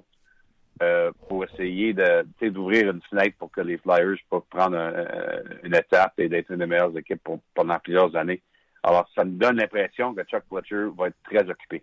[0.82, 4.76] euh, pour essayer de d'ouvrir une fenêtre pour que les Flyers puissent prendre
[5.62, 8.42] une étape et d'être une des meilleures équipes pendant plusieurs années.
[8.82, 11.82] Alors, ça me donne l'impression que Chuck Fletcher va être très occupé.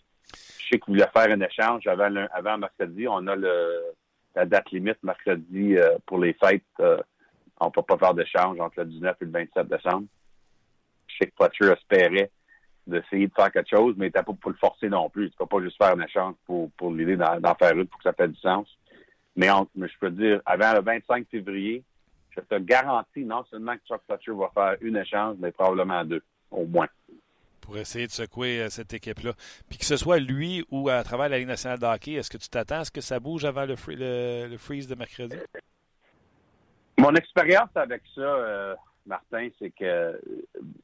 [0.70, 3.08] Sais qu'il voulait faire un échange avant, avant mercredi.
[3.08, 6.64] On a la date limite mercredi euh, pour les fêtes.
[6.80, 7.02] Euh,
[7.60, 10.06] on ne peut pas faire d'échange entre le 19 et le 27 décembre.
[11.08, 12.30] Je sais que espérait
[12.86, 15.30] d'essayer de faire quelque chose, mais il n'était pas pour le forcer non plus.
[15.30, 18.00] Tu ne peux pas juste faire un échange pour, pour l'idée d'en faire une pour
[18.00, 18.68] que ça fasse du sens.
[19.36, 21.84] Mais, je peux dire, avant le 25 février,
[22.32, 26.22] je te garantis non seulement que Chuck Fletcher va faire une échange, mais probablement deux,
[26.52, 26.88] au moins
[27.70, 29.34] pour essayer de secouer euh, cette équipe-là.
[29.70, 32.38] Puis que ce soit lui ou à travers la Ligue nationale de hockey, est-ce que
[32.38, 33.76] tu t'attends à ce que ça bouge avant le,
[34.48, 35.38] le, freeze de mercredi?
[36.98, 40.20] Mon expérience avec ça, euh, Martin, c'est que,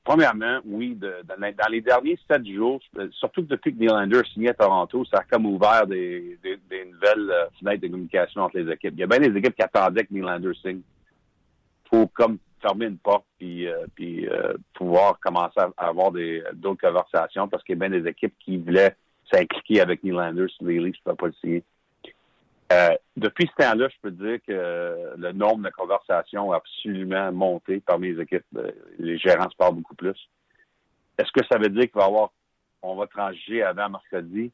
[0.03, 2.79] premièrement, oui, dans les derniers sept jours,
[3.13, 6.37] surtout depuis que Nylander a signé à Toronto, ça a comme ouvert des,
[6.71, 8.93] nouvelles euh, fenêtres de communication entre les équipes.
[8.93, 10.81] Il y a bien des équipes qui attendaient que Nylander signe.
[11.89, 17.63] Faut comme fermer une porte puis, euh, euh, pouvoir commencer à avoir d'autres conversations parce
[17.63, 18.95] qu'il y a bien des équipes qui voulaient
[19.31, 21.63] s'impliquer avec Nylander sur les Leafs pour pas le signer.
[22.73, 27.79] Euh, depuis ce temps-là, je peux dire que le nombre de conversations a absolument monté
[27.79, 28.45] parmi les équipes.
[28.97, 30.17] Les gérants se parlent beaucoup plus.
[31.17, 32.31] Est-ce que ça veut dire qu'il va avoir,
[32.81, 34.51] on va transiger avant mercredi?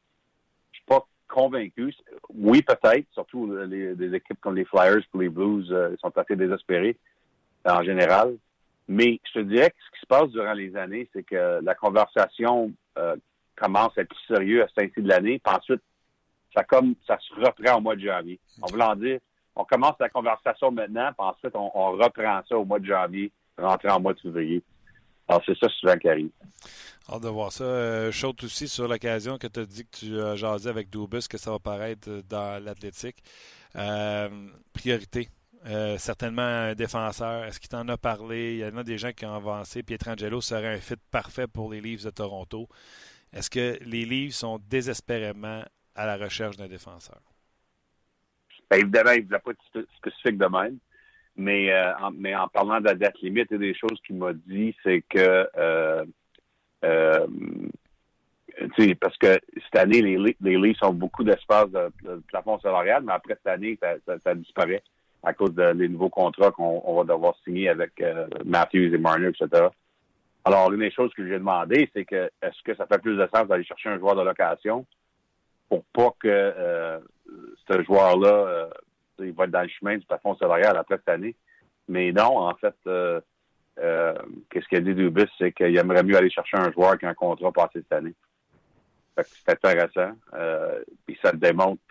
[0.72, 1.94] Je suis pas convaincu.
[2.34, 6.98] Oui, peut-être, surtout des équipes comme les Flyers ou les Blues ils sont assez désespérés
[7.66, 8.36] en général.
[8.88, 11.76] Mais je te dirais que ce qui se passe durant les années, c'est que la
[11.76, 13.16] conversation euh,
[13.56, 15.82] commence à être plus sérieuse à cette de l'année, puis ensuite,
[16.54, 18.40] ça comme ça se reprend au mois de janvier.
[18.62, 19.20] En voulant dire,
[19.56, 23.90] on commence la conversation maintenant, puis ensuite, on, reprend ça au mois de janvier, rentrer
[23.90, 24.62] en mois de février.
[25.28, 26.30] Alors, c'est ça souvent qui arrive.
[27.10, 27.64] Hâte de voir ça.
[27.64, 28.12] Euh,
[28.44, 31.52] aussi sur l'occasion que tu as dit que tu as jasé avec Dubus, que ça
[31.52, 33.18] va paraître dans l'athlétique.
[33.76, 34.30] Euh,
[34.74, 35.30] priorité
[35.68, 37.46] euh, certainement un défenseur.
[37.46, 38.54] Est-ce qu'il t'en a parlé?
[38.54, 39.84] Il y en a des gens qui ont avancé.
[39.84, 42.68] Pietrangelo serait un fit parfait pour les Leafs de Toronto.
[43.32, 45.64] Est-ce que les Leafs sont désespérément
[45.96, 47.20] à la recherche d'un défenseur?
[48.70, 50.78] Bien, évidemment, il ne voulait pas être spécifique de même.
[51.38, 54.00] Mais, euh, en, mais en parlant de la date limite, il y a des choses
[54.06, 56.04] qu'il m'a dit, c'est que euh,
[59.00, 61.92] parce que cette année, les, les Leafs ont beaucoup d'espace de,
[62.28, 63.78] plafond salarial, mais après cette année,
[64.24, 64.84] ça disparaît
[65.24, 69.68] à cause des nouveaux contrats qu'on va devoir signer avec euh, Matthews et Marner, etc.
[70.44, 73.28] Alors, une des choses que j'ai demandé, c'est que est-ce que ça fait plus de
[73.34, 74.86] sens d'aller chercher un joueur de location
[75.70, 77.00] pour pas que euh,
[77.70, 78.70] ce joueur-là euh,
[79.20, 81.36] il va être dans le chemin du plafond salarial après cette année?
[81.88, 82.76] Mais non, en fait,
[84.50, 87.10] qu'est-ce qu'il a dit Dubus, c'est qu'il aimerait mieux aller chercher un joueur qui a
[87.10, 88.16] un contrat passé cette année.
[89.18, 90.14] c'est intéressant.
[91.06, 91.82] puis ça démontre,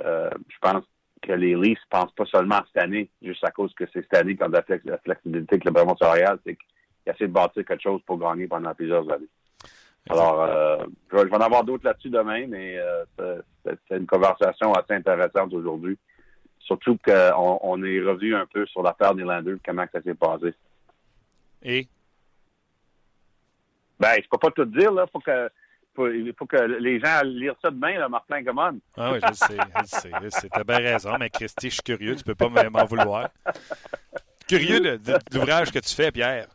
[0.00, 0.84] je pense,
[1.20, 4.14] que les Leafs pensent pas seulement à cette année, juste à cause que c'est cette
[4.14, 7.82] année qu'on a la flexibilité avec le Bremont salarial, c'est qu'ils essaient de bâtir quelque
[7.82, 9.28] chose pour gagner pendant plusieurs années.
[10.10, 14.94] Alors, euh, je, vais, en avoir d'autres là-dessus demain, mais euh, c'est une conversation assez
[14.94, 15.98] intéressante aujourd'hui.
[16.60, 20.54] Surtout qu'on on est revenu un peu sur l'affaire Nylander, comment ça s'est passé.
[21.62, 21.86] Et?
[23.98, 25.06] Ben, je peux pas tout dire, là.
[25.12, 25.50] Faut que,
[26.06, 28.78] il faut que les gens lisent ça demain, là, Martin Common.
[28.96, 30.48] Ah oui, je sais, je sais, je sais.
[30.48, 32.16] T'as bien raison, mais Christy, je suis curieux.
[32.16, 33.28] Tu peux pas m'en vouloir.
[34.48, 36.48] Curieux de, l'ouvrage que tu fais, Pierre.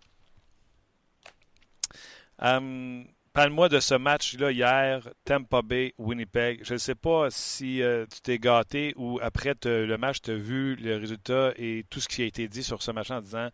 [2.39, 6.59] Um, Parle-moi de ce match-là hier, Tampa Bay, Winnipeg.
[6.63, 10.35] Je ne sais pas si euh, tu t'es gâté ou après le match, tu as
[10.35, 13.49] vu le résultat et tout ce qui a été dit sur ce match en disant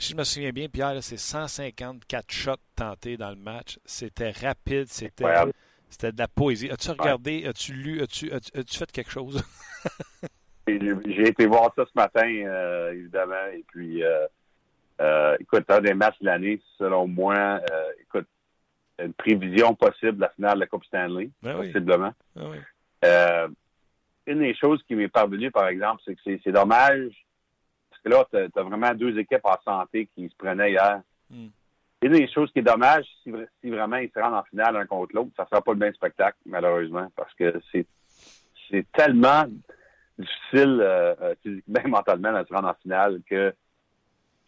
[0.00, 3.78] si je me souviens bien, Pierre, c'est 154 shots tentés dans le match.
[3.84, 5.24] C'était rapide, c'était,
[5.88, 6.70] c'était de la poésie.
[6.70, 9.42] As-tu regardé, as-tu lu, as-tu, as-tu, fait quelque chose?
[10.66, 13.46] J'ai été voir ça ce matin, euh, évidemment.
[13.52, 14.26] Et puis, euh,
[15.00, 17.60] euh, écoute, un des matchs de l'année, selon moi,
[18.00, 18.26] écoute,
[18.98, 22.12] une prévision possible de la finale de la Coupe Stanley, ben possiblement.
[22.36, 23.54] Ben
[24.26, 27.10] une des choses qui m'est parvenue, par exemple, c'est que c'est, dommage,
[28.02, 31.02] que là, tu as, vraiment deux équipes en santé qui se prenaient hier.
[31.30, 31.48] Hmm.
[32.02, 33.30] Une des choses qui est dommage, si,
[33.70, 35.94] vraiment ils se rendent en finale l'un contre l'autre, ça ne sera pas le même
[35.94, 37.86] spectacle, malheureusement, parce que c'est,
[38.70, 39.44] c'est tellement
[40.18, 43.54] difficile euh, euh, physiquement et mentalement de se rendre en finale que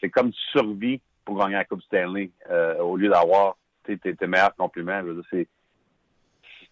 [0.01, 4.27] c'est comme tu survis pour gagner la Coupe Stanley euh, au lieu d'avoir tes, tes,
[4.27, 5.03] meilleurs compliments.
[5.31, 5.49] C'est,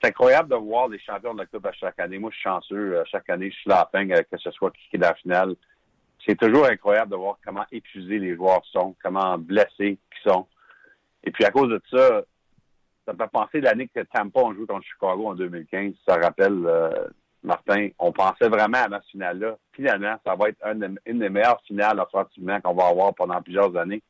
[0.02, 2.18] incroyable de voir les champions de la Coupe à chaque année.
[2.18, 3.02] Moi, je suis chanceux.
[3.04, 5.56] chaque année, je suis là à fin, que ce soit qui est dans la finale.
[6.26, 10.46] C'est toujours incroyable de voir comment épuisés les joueurs sont, comment blessés ils sont.
[11.24, 12.22] Et puis, à cause de ça,
[13.06, 15.94] ça me fait penser l'année que Tampa a joué contre Chicago en 2015.
[16.06, 16.66] Ça rappelle
[17.42, 19.56] Martin, on pensait vraiment à ce finale-là.
[19.72, 24.02] Finalement, ça va être une, des meilleures finales offensivement qu'on va avoir pendant plusieurs années.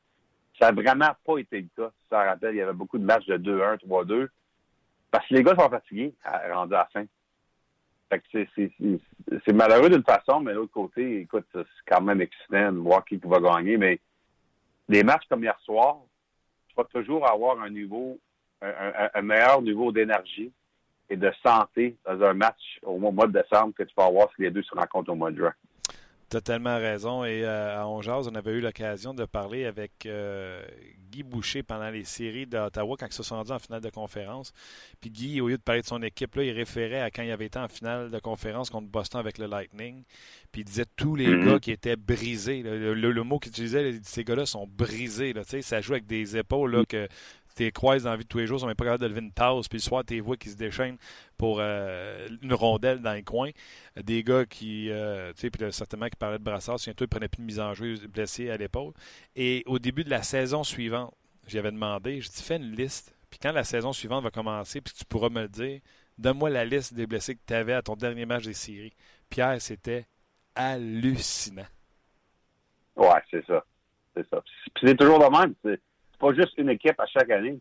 [0.61, 1.91] Ça n'a vraiment pas été le cas.
[2.11, 4.29] Ça rappelle, il y avait beaucoup de matchs de 2-1, 3-2.
[5.11, 6.15] Parce que les gars sont fatigués,
[6.53, 7.05] rendus à la fin.
[8.33, 13.05] C'est malheureux d'une façon, mais de l'autre côté, écoute, c'est quand même excitant de voir
[13.05, 13.77] qui va gagner.
[13.77, 14.01] Mais
[14.89, 15.99] des matchs comme hier soir,
[16.69, 18.19] tu vas toujours avoir un niveau,
[18.61, 20.53] un meilleur niveau d'énergie
[21.09, 24.43] et de santé dans un match au mois de décembre que tu peux avoir si
[24.43, 25.55] les deux se rencontrent au mois de juin.
[26.39, 27.25] Tellement raison.
[27.25, 30.63] Et euh, à Ongeaz, on avait eu l'occasion de parler avec euh,
[31.11, 34.53] Guy Boucher pendant les séries d'Ottawa quand ils se sont rendus en finale de conférence.
[35.01, 37.33] Puis Guy, au lieu de parler de son équipe, là, il référait à quand il
[37.33, 40.05] avait été en finale de conférence contre Boston avec le Lightning.
[40.53, 41.45] Puis il disait tous les mm-hmm.
[41.47, 42.63] gars qui étaient brisés.
[42.63, 45.33] Le, mot qu'il utilisait, ces gars-là sont brisés.
[45.33, 47.09] Là, ça joue avec des épaules là, que
[47.67, 49.33] tu croises dans la vie de tous les jours, sont pas capables de lever une
[49.33, 50.97] tasse, puis le soir, tu vois qui se déchaînent
[51.37, 53.51] pour euh, une rondelle dans les coins.
[53.97, 57.29] Des gars qui, euh, tu sais, puis certainement qui parlaient de brassard, bientôt ils prenaient
[57.29, 58.93] plus de mise en jeu blessé à l'épaule.
[59.37, 61.15] Et au début de la saison suivante,
[61.47, 64.95] j'avais demandé, je dit, fais une liste, puis quand la saison suivante va commencer, puis
[64.97, 65.81] tu pourras me le dire,
[66.19, 68.95] donne-moi la liste des blessés que tu avais à ton dernier match des séries.
[69.29, 70.07] Pierre, c'était
[70.55, 71.67] hallucinant.
[72.97, 73.65] Ouais, c'est ça.
[74.15, 74.43] C'est ça.
[74.75, 75.55] Puis c'est toujours le même
[76.21, 77.59] pas juste une équipe à chaque année.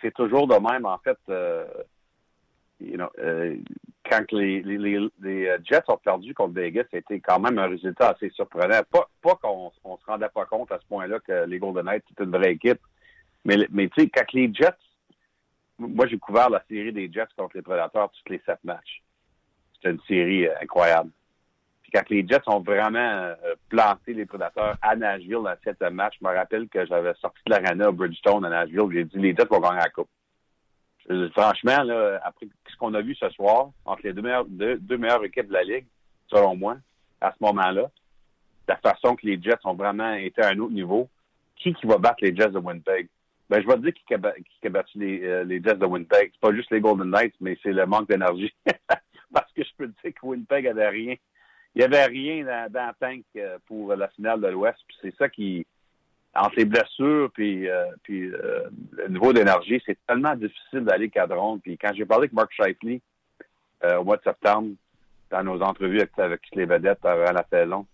[0.00, 1.18] C'est toujours de même, en fait.
[1.28, 1.66] Euh,
[3.18, 3.56] euh,
[4.08, 8.80] quand les, euh, Jets ont perdu contre Vegas, c'était quand même un résultat assez surprenant.
[8.90, 12.24] Pas, qu'on ne se rendait pas compte à ce point-là que les Golden Knights étaient
[12.24, 12.80] une vraie équipe.
[13.44, 14.72] Mais, mais tu sais, quand les Jets,
[15.78, 19.02] moi j'ai couvert la série des Jets contre les Predators tous les sept matchs.
[19.74, 21.10] C'était une série incroyable
[21.92, 23.34] quand les Jets ont vraiment euh,
[23.68, 27.52] planté les prédateurs à Nashville dans cette match, je me rappelle que j'avais sorti de
[27.52, 30.08] l'arena à Bridgestone à Nashville, j'ai dit les Jets vont gagner la coupe.
[31.32, 34.22] franchement, là, après ce qu'on a vu ce soir, entre les deux
[34.98, 35.86] meilleures, équipes de la Ligue,
[36.28, 36.76] selon moi,
[37.20, 37.90] à ce moment-là,
[38.66, 41.08] la façon que les Jets ont vraiment été à un autre niveau,
[41.56, 43.08] qui qui va battre les Jets de Winnipeg?
[43.48, 46.30] Ben, je vais te dire qui, qui a battu les, euh, les Jets de Winnipeg.
[46.32, 48.52] C'est pas juste les Golden Knights, mais c'est le manque d'énergie.
[49.32, 51.14] Parce que je peux te dire que Winnipeg avait rien
[51.74, 54.78] il n'y avait rien dans, le tank euh, pour la finale de l'Ouest.
[55.02, 55.66] c'est ça qui,
[56.34, 61.58] entre les blessures puis, euh, puis euh, le niveau d'énergie, c'est tellement difficile d'aller cadron.
[61.58, 63.00] Puis quand j'ai parlé avec Mark Shifley
[63.98, 64.70] au mois de septembre,
[65.30, 67.86] dans nos entrevues avec, les vedettes avant la saison,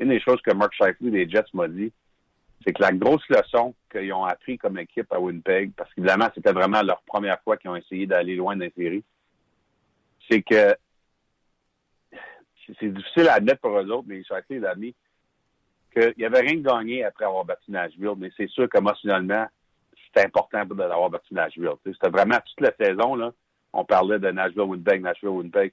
[0.00, 1.92] une des choses que Mark Shifley des Jets m'a dit,
[2.64, 6.52] c'est que la grosse leçon qu'ils ont appris comme équipe à Winnipeg, parce qu'évidemment, c'était
[6.52, 9.04] vraiment leur première fois qu'ils ont essayé d'aller loin dans série,
[10.28, 10.74] c'est que
[12.78, 14.94] c'est difficile à admettre pour eux autres, mais ils sont assez amis,
[15.92, 19.46] qu'il n'y avait rien de gagné après avoir battu Nashville, mais c'est sûr qu'émotionnellement,
[20.06, 21.74] c'était important d'avoir battu Nashville.
[21.84, 23.32] C'était vraiment toute la saison, là,
[23.72, 25.72] on parlait de Nashville, Winnipeg, Nashville, Winnipeg.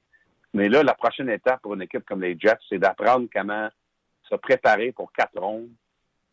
[0.53, 3.69] Mais là, la prochaine étape pour une équipe comme les Jets, c'est d'apprendre comment
[4.29, 5.69] se préparer pour quatre rondes,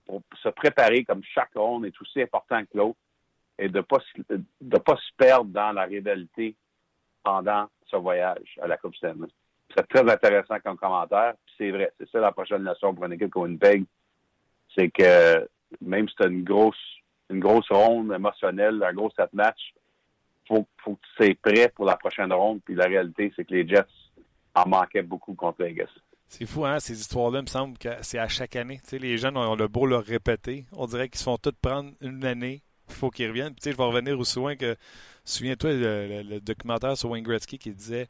[0.07, 2.99] pour se préparer comme chaque ronde est aussi important que l'autre
[3.59, 3.99] et de ne pas,
[4.81, 6.57] pas se perdre dans la rivalité
[7.23, 9.29] pendant ce voyage à la Coupe Stanley.
[9.77, 11.35] C'est très intéressant comme commentaire.
[11.57, 13.85] C'est vrai, c'est ça la prochaine leçon pour une équipe comme Winnipeg.
[14.77, 15.49] C'est que
[15.81, 16.77] même si tu as une grosse,
[17.31, 19.75] une grosse ronde émotionnelle, un gros set match.
[20.49, 22.61] Faut, faut que tu sois prêt pour la prochaine ronde.
[22.65, 23.85] Puis la réalité, c'est que les Jets
[24.55, 25.89] en manquaient beaucoup contre Vegas.
[26.29, 28.81] C'est fou, hein, ces histoires-là, il me semble que c'est à chaque année.
[28.91, 30.65] Les jeunes ont le beau leur répéter.
[30.73, 32.63] On dirait qu'ils se font tous prendre une année.
[32.89, 33.55] Il faut qu'ils reviennent.
[33.55, 34.77] Puis, je vais revenir aussi loin que,
[35.25, 38.07] souviens-toi, le, documentaire sur Wayne Gretzky qui disait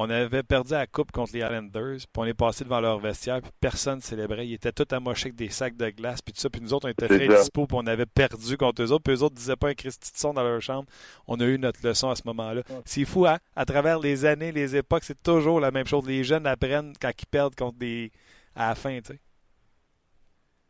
[0.00, 3.42] on avait perdu la coupe contre les Islanders, puis on est passé devant leur vestiaire,
[3.42, 4.46] puis personne ne célébrait.
[4.46, 6.48] Ils étaient tous amochés avec des sacs de glace, puis tout ça.
[6.48, 9.04] Puis nous autres, on était très dispo, puis on avait perdu contre eux autres.
[9.04, 10.88] Puis eux autres disaient pas un Christy de son dans leur chambre.
[11.26, 12.62] On a eu notre leçon à ce moment-là.
[12.86, 13.38] C'est fou, hein?
[13.54, 16.06] À travers les années, les époques, c'est toujours la même chose.
[16.06, 18.10] Les jeunes apprennent quand ils perdent contre des.
[18.56, 19.20] à la fin, tu sais.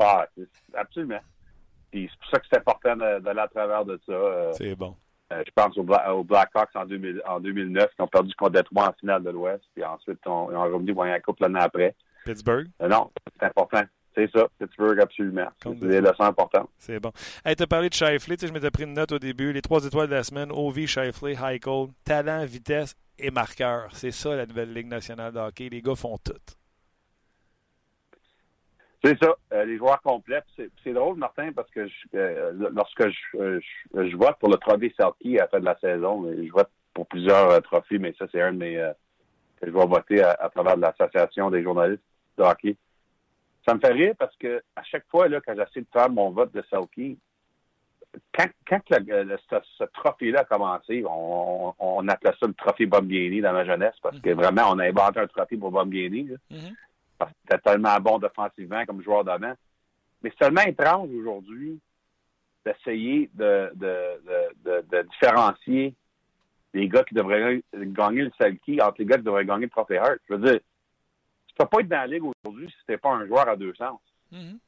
[0.00, 0.26] Ah,
[0.74, 1.20] absolument.
[1.92, 4.12] Puis c'est pour ça que c'est important d'aller à travers de ça.
[4.12, 4.52] Euh.
[4.54, 4.96] c'est bon.
[5.32, 9.30] Euh, je pense aux, Blackhawks en, 2009 qui ont perdu contre Detroit en finale de
[9.30, 9.62] l'Ouest.
[9.74, 11.94] Puis ensuite, on, ils ont revenu voir la coupe l'année après.
[12.24, 12.68] Pittsburgh?
[12.82, 13.82] Euh, non, c'est important.
[14.14, 15.48] C'est ça, Pittsburgh, absolument.
[15.62, 16.68] C'est des leçons importantes.
[16.78, 17.12] C'est bon.
[17.44, 18.36] Hey, tu as parlé de Shifley.
[18.36, 19.52] Tu sais, je m'étais pris une note au début.
[19.52, 23.88] Les trois étoiles de la semaine, Ovi, Shifley, Heichel, talent, vitesse et marqueur.
[23.92, 25.68] C'est ça, la nouvelle Ligue nationale de hockey.
[25.68, 26.32] Les gars font tout.
[29.02, 30.42] C'est ça, euh, les joueurs complets.
[30.56, 33.60] C'est drôle, Martin, parce que euh, lorsque je,
[33.94, 37.06] je, vote pour le trophée Selkie à la fin de la saison, je vote pour
[37.06, 38.92] plusieurs euh, trophées, mais ça, c'est un de mes
[39.60, 42.02] que je vais voter à, travers l'Association des journalistes
[42.38, 42.76] de hockey.
[43.66, 46.30] Ça me fait rire parce que à chaque fois là, quand j'essaie de faire mon
[46.30, 47.18] vote de Selkie,
[48.34, 53.64] quand, quand ce, trophée-là a commencé, on, on, appelait ça le trophée Bombieni dans ma
[53.64, 54.34] jeunesse, parce que mm-hmm.
[54.34, 56.30] vraiment, on a inventé un trophée pour Bombieni
[57.20, 59.52] parce qu'il était tellement bon défensivement comme joueur d'avant.
[60.22, 61.78] Mais c'est tellement étrange aujourd'hui
[62.64, 65.94] d'essayer de, de, différencier
[66.72, 69.98] les gars qui devraient gagner le Selkie entre les gars qui devraient gagner le Trophée
[69.98, 70.18] Hart.
[70.28, 70.60] Je veux dire,
[71.46, 73.56] tu peux pas être dans la ligue aujourd'hui si tu n'es pas un joueur à
[73.56, 74.00] deux sens.
[74.32, 74.58] Mm-hmm.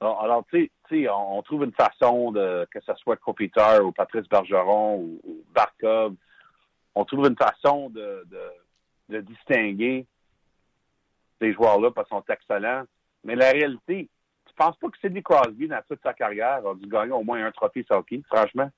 [0.00, 4.96] Alors, tu sais, on, trouve une façon de, que ce soit Kopitar ou Patrice Bergeron
[4.96, 6.14] ou, Barkov,
[6.94, 8.26] on trouve une façon de,
[9.10, 10.06] de distinguer
[11.40, 12.84] ces joueurs-là parce qu'ils sont excellents.
[13.24, 14.08] Mais la réalité,
[14.46, 17.44] tu penses pas que Sidney Crosby, dans toute sa carrière, a dû gagner au moins
[17.44, 18.70] un trophée hockey, franchement?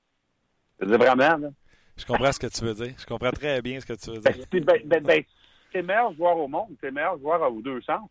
[0.79, 1.49] Je veux vraiment, là.
[1.95, 2.93] Je comprends ce que tu veux dire.
[2.97, 4.45] Je comprends très bien ce que tu veux dire.
[4.51, 5.23] Ben, ben, ben, ben
[5.71, 6.75] c'est le meilleur joueur au monde.
[6.81, 8.09] Le meilleur joueur vous deux sens.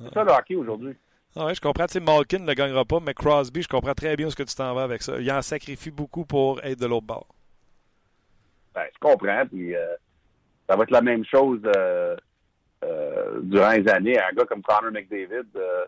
[0.00, 0.94] C'est ça le hockey aujourd'hui.
[1.36, 1.86] Ah ouais, je comprends.
[1.86, 4.42] Tu sais, Malkin ne le gagnera pas, mais Crosby, je comprends très bien ce que
[4.44, 5.20] tu t'en vas avec ça.
[5.20, 7.26] Il en sacrifie beaucoup pour être de l'autre bord.
[8.74, 9.44] Ben, je comprends.
[9.46, 9.94] Puis, euh,
[10.68, 12.16] ça va être la même chose euh,
[13.42, 15.84] durant les années, un gars comme Connor McDavid, euh,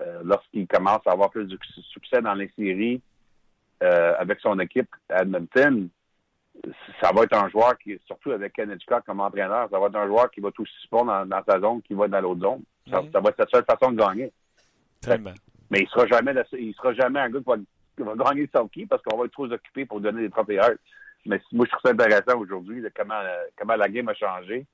[0.00, 1.58] euh, lorsqu'il commence à avoir plus de
[1.92, 3.00] succès dans les séries
[3.80, 5.88] avec son équipe Edmonton,
[7.00, 10.06] ça va être un joueur qui, surtout avec Ken comme entraîneur, ça va être un
[10.06, 12.62] joueur qui va tout bon dans, dans sa zone, qui va dans l'autre zone.
[12.88, 14.32] Ça, va être sa seule façon de gagner.
[15.68, 17.40] Mais il sera jamais il sera jamais un gars
[17.96, 20.60] qui va, gagner son qui parce qu'on va être trop occupé pour donner des trophées
[21.26, 23.20] Mais moi, je trouve ça intéressant aujourd'hui comment,
[23.56, 24.64] comment la game a changé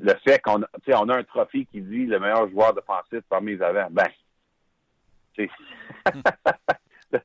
[0.00, 3.62] le fait qu'on on a un trophée qui dit le meilleur joueur défensif parmi les
[3.62, 4.08] avants, ben,
[5.36, 5.50] c'est.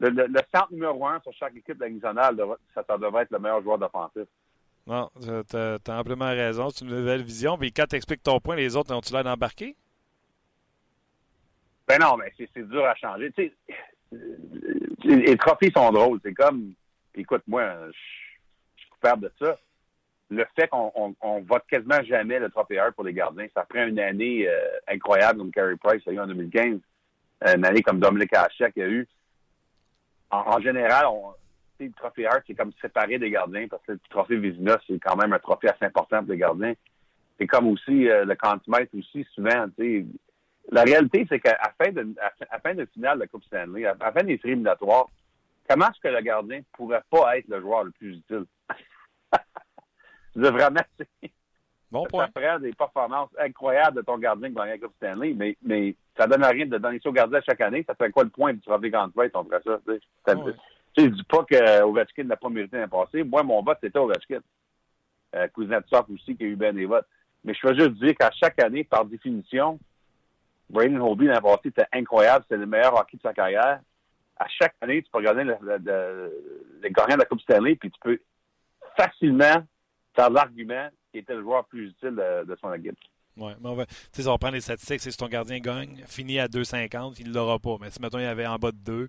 [0.00, 2.36] le, le, centre numéro un sur chaque équipe nationale,
[2.74, 4.26] ça, ça devrait être le meilleur joueur défensif.
[4.86, 6.70] Non, tu as, amplement raison.
[6.70, 7.56] C'est une nouvelle vision.
[7.56, 9.76] Puis quand tu expliques ton point, les autres ont-tu l'air d'embarquer?
[11.86, 13.32] Ben non, mais c'est dur à changer.
[15.04, 16.20] Les, trophées sont drôles.
[16.24, 16.74] C'est comme,
[17.14, 17.98] écoute, moi, je
[18.76, 19.58] suis coupable de ça
[20.32, 23.98] le fait qu'on on, vote quasiment jamais le trophée pour les gardiens, ça prend une
[23.98, 24.58] année euh,
[24.88, 26.78] incroyable comme Carey Price a eu en 2015,
[27.54, 29.06] une année comme Dominic Hachek a eu.
[30.30, 31.34] En, général, on,
[31.78, 35.16] le trophée Hart, c'est comme séparé des gardiens parce que le trophée Vizina, c'est quand
[35.16, 36.74] même un trophée assez important pour les gardiens.
[37.38, 39.66] C'est comme aussi euh, le cantimètre aussi, souvent,
[40.70, 42.58] La réalité, c'est qu'à fin de, à,
[42.94, 45.08] finale de la Coupe Stanley, à, la fin des séries éliminatoires,
[45.68, 48.46] comment est-ce que le gardien pourrait pas être le joueur le plus utile?
[50.34, 50.80] Vraiment,
[51.90, 52.26] bon point.
[52.26, 55.94] ça prend des performances incroyables de ton gardien qui gagne la Coupe Stanley, mais, mais
[56.16, 57.84] ça donne rien de donner ça au gardien chaque année.
[57.86, 59.78] Ça fait quoi le point du trophée Grand on ferait ça?
[59.84, 63.22] Tu sais, je dis pas que Ovechkin n'a pas mérité l'an passé.
[63.24, 64.40] Moi, mon vote, c'était Ovechkin.
[65.34, 67.06] Euh, Kuznetsov aussi, qui a eu bien des votes.
[67.44, 69.78] Mais je veux juste dire qu'à chaque année, par définition,
[70.68, 72.44] Brandon Holby l'an passé était incroyable.
[72.44, 73.80] C'était le meilleur hockey de sa carrière.
[74.36, 78.18] À chaque année, tu peux regarder les gagnants de la Coupe Stanley, puis tu peux
[78.96, 79.64] facilement
[80.14, 82.96] faire l'argument qui était le joueur plus utile de, son équipe.
[83.36, 83.86] Oui, mais on va,
[84.26, 85.00] on va les statistiques.
[85.00, 87.76] Si ton gardien gagne, finit à 2,50, il ne l'aura pas.
[87.80, 89.08] Mais si, mettons, il avait en bas de 2,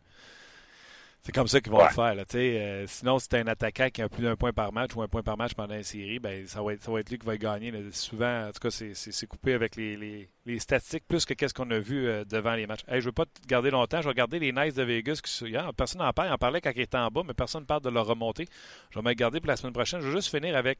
[1.25, 2.15] C'est comme ça qu'ils vont le faire.
[2.15, 5.01] Là, euh, sinon, si tu un attaquant qui a plus d'un point par match ou
[5.01, 7.17] un point par match pendant une série, ben, ça, va être, ça va être lui
[7.17, 7.71] qui va gagner.
[7.93, 11.79] Souvent, en tout cas, c'est coupé avec les, les, statistiques plus que qu'est-ce qu'on a
[11.79, 12.83] vu euh, devant les matchs.
[12.89, 13.99] Hey, je ne veux pas te garder longtemps.
[13.99, 15.21] Je vais regarder les Knights de Vegas.
[15.23, 16.27] Qui, personne n'en parle.
[16.29, 18.49] On en parlait quand ils étaient en bas, mais personne ne parle de leur remontée.
[18.89, 20.01] Je vais me garder pour la semaine prochaine.
[20.01, 20.77] Je veux juste finir avec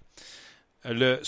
[0.84, 1.22] le,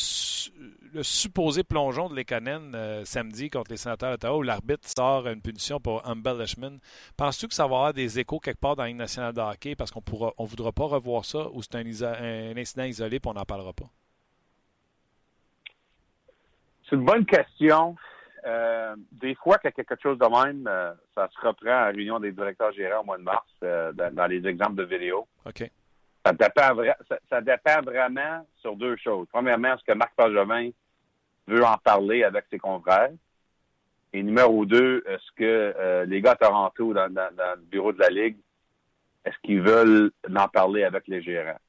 [0.96, 5.42] le supposé plongeon de Lekanen euh, samedi contre les sénateurs d'Ottawa où l'arbitre sort une
[5.42, 6.80] punition pour embellishment.
[7.18, 9.76] Penses-tu que ça va avoir des échos quelque part dans la Ligue nationale de hockey?
[9.76, 13.34] Parce qu'on ne on voudra pas revoir ça ou c'est un, incident isolé et on
[13.34, 13.86] n'en parlera pas?
[16.90, 17.96] C'est une bonne question.
[18.46, 21.86] Euh, des fois, qu'il y a quelque chose de même, euh, ça se reprend à
[21.86, 25.28] la réunion des directeurs gérants au mois de mars dans, dans, les exemples de vidéo.
[25.46, 25.70] OK.
[26.24, 26.84] Ça dépend,
[27.30, 29.28] ça, dépend vraiment sur deux choses.
[29.32, 30.70] Premièrement, est-ce que Marc Pagevin
[31.48, 33.12] veut en parler avec ses confrères?
[34.14, 35.44] Et numéro deux, est-ce que
[35.78, 38.38] euh, les gars à Toronto, dans, le bureau de la Ligue,
[39.26, 41.60] est-ce qu'ils veulent en parler avec les gérants?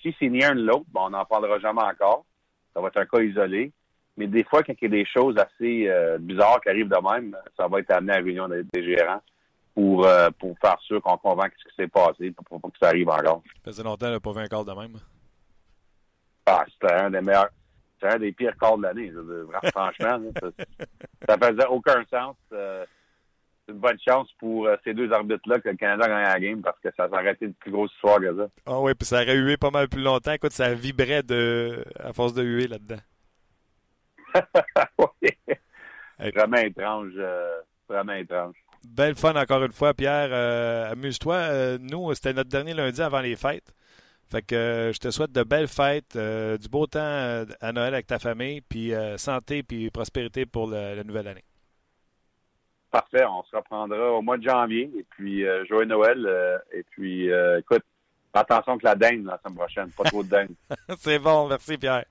[0.00, 2.24] Si c'est ni un ni l'autre, bon, on n'en parlera jamais encore.
[2.72, 3.72] Ça va être un cas isolé.
[4.16, 7.12] Mais des fois, quand il y a des choses assez euh, bizarres qui arrivent de
[7.12, 9.20] même, ça va être amené à la réunion des gérants
[9.74, 12.88] pour, euh, pour faire sûr qu'on convainque ce qui s'est passé pour, pour, que ça
[12.88, 13.42] arrive encore.
[13.64, 14.96] Ça faisait longtemps qu'il n'a pas vu un corps de même.
[16.46, 17.50] Ah, c'était un des meilleurs.
[18.02, 19.12] C'était un des pires corps de l'année.
[19.72, 20.20] Franchement,
[21.28, 22.36] ça, ne faisait aucun sens.
[22.52, 22.84] Euh,
[23.64, 26.62] c'est une bonne chance pour euh, ces deux arbitres-là que le Canada gagne la game
[26.62, 28.48] parce que ça aurait été une plus grosse histoire que ça.
[28.66, 30.32] Ah oui, puis ça aurait hué pas mal plus longtemps.
[30.32, 33.00] Écoute, ça vibrait de à force de huer là-dedans.
[34.98, 35.30] oui.
[36.34, 37.12] Vraiment étrange.
[37.88, 38.56] vraiment étrange.
[38.84, 40.30] Belle fun encore une fois, Pierre.
[40.32, 41.34] Euh, amuse-toi.
[41.34, 43.72] Euh, nous, c'était notre dernier lundi avant les fêtes.
[44.32, 48.06] Fait que euh, je te souhaite de belles fêtes, du beau temps à Noël avec
[48.06, 51.44] ta famille, puis santé puis prospérité pour la nouvelle année.
[52.90, 53.24] Parfait.
[53.24, 54.90] On se reprendra au mois de janvier.
[54.98, 56.26] Et puis, joyeux Noël.
[56.72, 57.84] et puis, écoute,
[58.32, 59.90] attention que la dinde la semaine prochaine.
[59.90, 60.54] Pas trop de dinde.
[60.98, 61.48] C'est bon.
[61.48, 62.04] Merci, Pierre.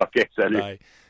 [0.00, 0.28] OK.
[0.36, 0.60] Salut.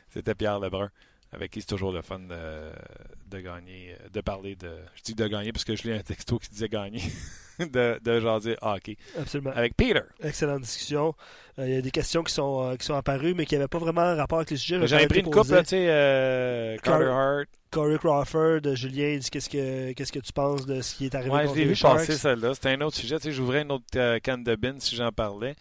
[0.09, 0.89] C'était Pierre Lebrun
[1.33, 4.69] avec qui c'est toujours le fun de, gagner, de parler de.
[4.95, 7.01] Je dis de gagner parce que je lis un texto qui disait gagner,
[7.59, 8.97] de, de jaser hockey.
[9.17, 9.51] Absolument.
[9.55, 10.01] Avec Peter.
[10.21, 11.15] Excellente discussion.
[11.59, 13.67] Euh, il y a des questions qui sont, euh, qui sont apparues, mais qui n'avaient
[13.67, 14.85] pas vraiment rapport avec les sujets.
[14.87, 17.47] J'en ai pris une coupe, tu sais, euh, Carter Hart.
[17.71, 21.33] Corey Crawford, Julien dit qu'est-ce que qu'est-ce que tu penses de ce qui est arrivé
[21.33, 22.53] ouais, je l'ai vu passer celle-là.
[22.53, 23.15] C'était un autre sujet.
[23.15, 25.55] Tu sais, j'ouvrais une autre canne de bin si j'en parlais.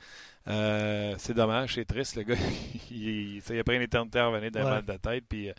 [0.49, 2.17] Euh, c'est dommage, c'est triste.
[2.17, 2.35] Le gars,
[2.91, 5.25] il, il, a pris une éternité à revenir d'un mal de tête.
[5.29, 5.51] Puis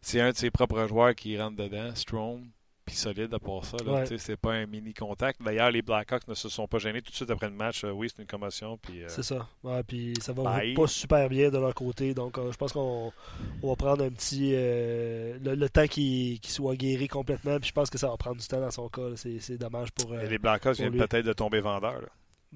[0.00, 2.48] c'est un de ses propres joueurs qui rentre dedans, Strom.
[2.84, 3.76] Puis solide à part ça.
[4.16, 5.42] C'est pas un mini contact.
[5.42, 7.82] D'ailleurs, les Blackhawks ne se sont pas gênés tout de suite après le match.
[7.82, 8.78] Euh, oui, c'est une commotion.
[8.90, 9.48] Euh, C'est ça.
[9.88, 12.14] puis ça va pas super bien de leur côté.
[12.14, 13.12] Donc, je pense qu'on
[13.60, 14.52] va prendre un petit.
[14.52, 17.58] le, temps qu'il soit guéri complètement.
[17.58, 19.16] Puis je pense que ça va prendre du temps dans son cas.
[19.16, 20.16] C'est dommage pour.
[20.16, 22.08] Et les Blackhawks viennent peut-être de tomber vendeurs.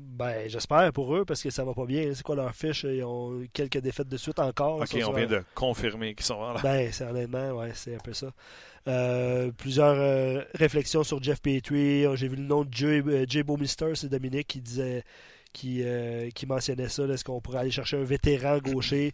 [0.03, 2.13] Ben, j'espère pour eux parce que ça va pas bien.
[2.15, 2.85] C'est quoi leur fiche?
[2.85, 4.81] Ils ont quelques défaites de suite encore.
[4.81, 6.61] Ok, on vient de confirmer qu'ils sont là.
[6.63, 8.31] Ben, c'est honnêtement, ouais, c'est un peu ça.
[8.89, 12.05] Euh, plusieurs euh, réflexions sur Jeff Petrie.
[12.17, 15.05] J'ai vu le nom de Jay, euh, Jay Mister, c'est Dominique qui disait,
[15.53, 15.85] qui,
[16.35, 17.05] qui mentionnait ça.
[17.05, 19.13] Est-ce qu'on pourrait aller chercher un vétéran gaucher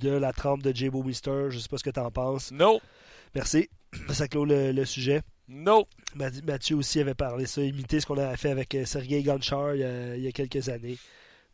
[0.00, 1.46] de la trempe de Jay Mister?
[1.50, 2.50] Je sais pas ce que tu en penses.
[2.52, 2.80] Non.
[3.34, 3.68] Merci.
[4.10, 5.22] Ça clôt le sujet.
[5.48, 5.86] Non.
[6.14, 10.20] Mathieu aussi avait parlé ça, imiter ce qu'on avait fait avec euh, Sergei Gonchar il
[10.20, 10.98] y a, quelques années.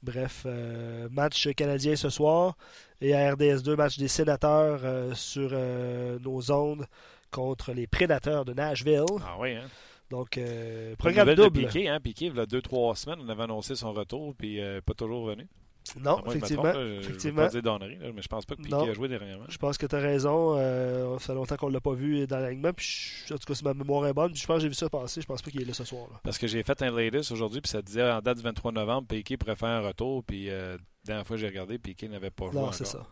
[0.03, 2.57] Bref, euh, match canadien ce soir
[3.01, 5.51] et à RDS2, match des sénateurs euh, sur
[6.21, 6.87] nos ondes
[7.31, 9.05] contre les prédateurs de Nashville.
[9.25, 9.69] Ah oui, hein?
[10.11, 10.39] Donc,
[10.99, 11.63] programme double.
[11.63, 11.99] De Piqué, hein?
[11.99, 15.27] Piqué, il y a deux, trois semaines, on avait annoncé son retour, puis pas toujours
[15.27, 15.47] venu.
[16.01, 16.73] Non, effectivement.
[16.73, 17.49] Je effectivement.
[17.49, 19.45] Je pas dire mais je pense pas que Piquet a joué dernièrement.
[19.49, 20.57] Je pense que tu as raison.
[20.57, 22.73] Euh, ça fait longtemps qu'on ne l'a pas vu dans l'alignement.
[22.73, 24.89] Puis en tout cas, si ma mémoire est bonne, je pense que j'ai vu ça
[24.89, 25.21] passer.
[25.21, 26.09] Je pense pas qu'il est là ce soir.
[26.11, 26.21] Là.
[26.23, 29.09] Parce que j'ai fait un latest aujourd'hui, puis ça disait en date du 23 novembre,
[29.09, 30.25] Piquet pourrait faire un retour.
[30.25, 32.61] Puis euh, la dernière fois que j'ai regardé, Piquet n'avait pas joué.
[32.61, 33.07] Non, c'est ça.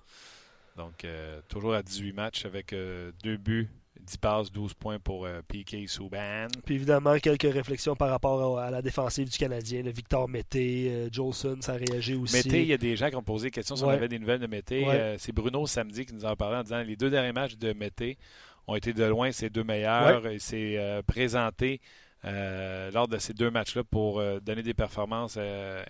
[0.77, 2.75] Donc, euh, toujours à 18 matchs avec
[3.23, 3.69] deux buts
[4.01, 6.47] 10 passes, 12 points pour euh, PK Souban.
[6.65, 9.83] Puis évidemment, quelques réflexions par rapport à, la défensive du Canadien.
[9.83, 12.37] Le Victor Mété, euh, Jolson, ça a réagi aussi.
[12.37, 14.19] Mété, il y a des gens qui ont posé des questions si on avait des
[14.19, 14.87] nouvelles de Mété.
[14.87, 17.57] Euh, c'est Bruno samedi qui nous en a parlé en disant les deux derniers matchs
[17.57, 18.19] de Mété
[18.67, 20.27] ont été de loin ses deux meilleurs.
[20.31, 21.81] Il s'est présenté
[22.25, 25.39] lors de ces deux matchs-là pour donner des performances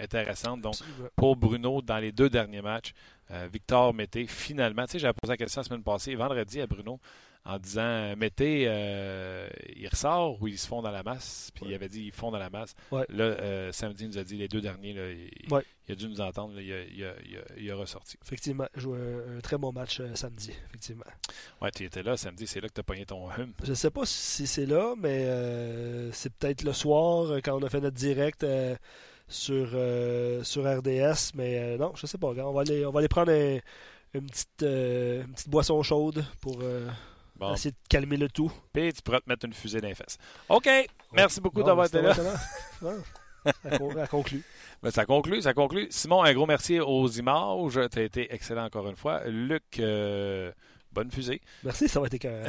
[0.00, 0.60] intéressantes.
[0.60, 0.76] Donc,
[1.16, 2.92] pour Bruno, dans les deux derniers matchs,
[3.52, 6.98] Victor Mété, finalement, tu sais, j'avais posé la question la semaine passée, vendredi à Bruno,
[7.44, 8.62] en disant mettez,
[9.76, 11.50] il ressort ou ils se font dans la masse.
[11.54, 12.74] Puis il avait dit ils font dans la masse.
[13.08, 16.60] Là, samedi, il nous a dit les deux derniers, là, il, a dû nous entendre,
[16.60, 17.12] il, a,
[17.56, 18.16] il, a, ressorti.
[18.22, 21.04] Effectivement, joué un, un, très bon match samedi, effectivement.
[21.60, 23.52] Ouais, tu étais là samedi, c'est là que tu as pogné ton hum.
[23.64, 25.26] Je sais pas si c'est là, mais
[26.12, 28.44] c'est peut-être le soir quand on a fait notre direct
[29.30, 31.32] sur, euh, sur RDS.
[31.34, 32.28] Mais euh, non, je sais pas.
[32.28, 36.58] On va aller, on va aller prendre une, petite, euh, une petite boisson chaude pour
[37.52, 38.52] essayer de calmer le tout.
[38.72, 40.18] Puis tu pourras te mettre une fusée dans les fesses.
[40.48, 40.68] OK.
[41.12, 42.14] Merci beaucoup d'avoir été là.
[42.14, 44.44] ça conclut.
[44.82, 45.88] Ben, ça conclut, ça conclut.
[45.90, 47.78] Simon, un gros merci aux images.
[47.92, 49.20] Tu as été excellent encore une fois.
[49.26, 49.78] Luc,
[50.92, 51.40] bonne fusée.
[51.64, 52.48] Merci, ça va être carré.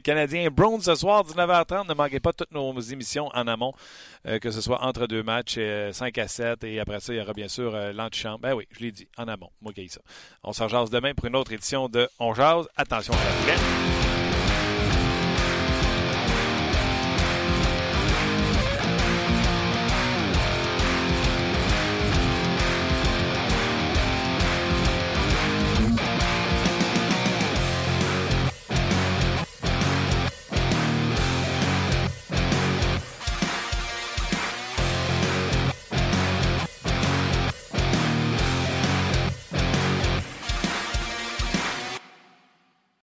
[0.04, 1.88] Canadien Brown ce soir, 19h30.
[1.88, 3.72] Ne manquez pas toutes nos émissions en amont,
[4.26, 6.64] euh, que ce soit entre deux matchs, 5 euh, à 7.
[6.64, 8.40] Et après ça, il y aura bien sûr euh, l'antichambre.
[8.40, 9.50] Ben oui, je l'ai dit, en amont.
[9.60, 10.00] Moi qui ça.
[10.42, 12.68] On se rejase demain pour une autre édition de On Jase.
[12.76, 13.91] Attention à la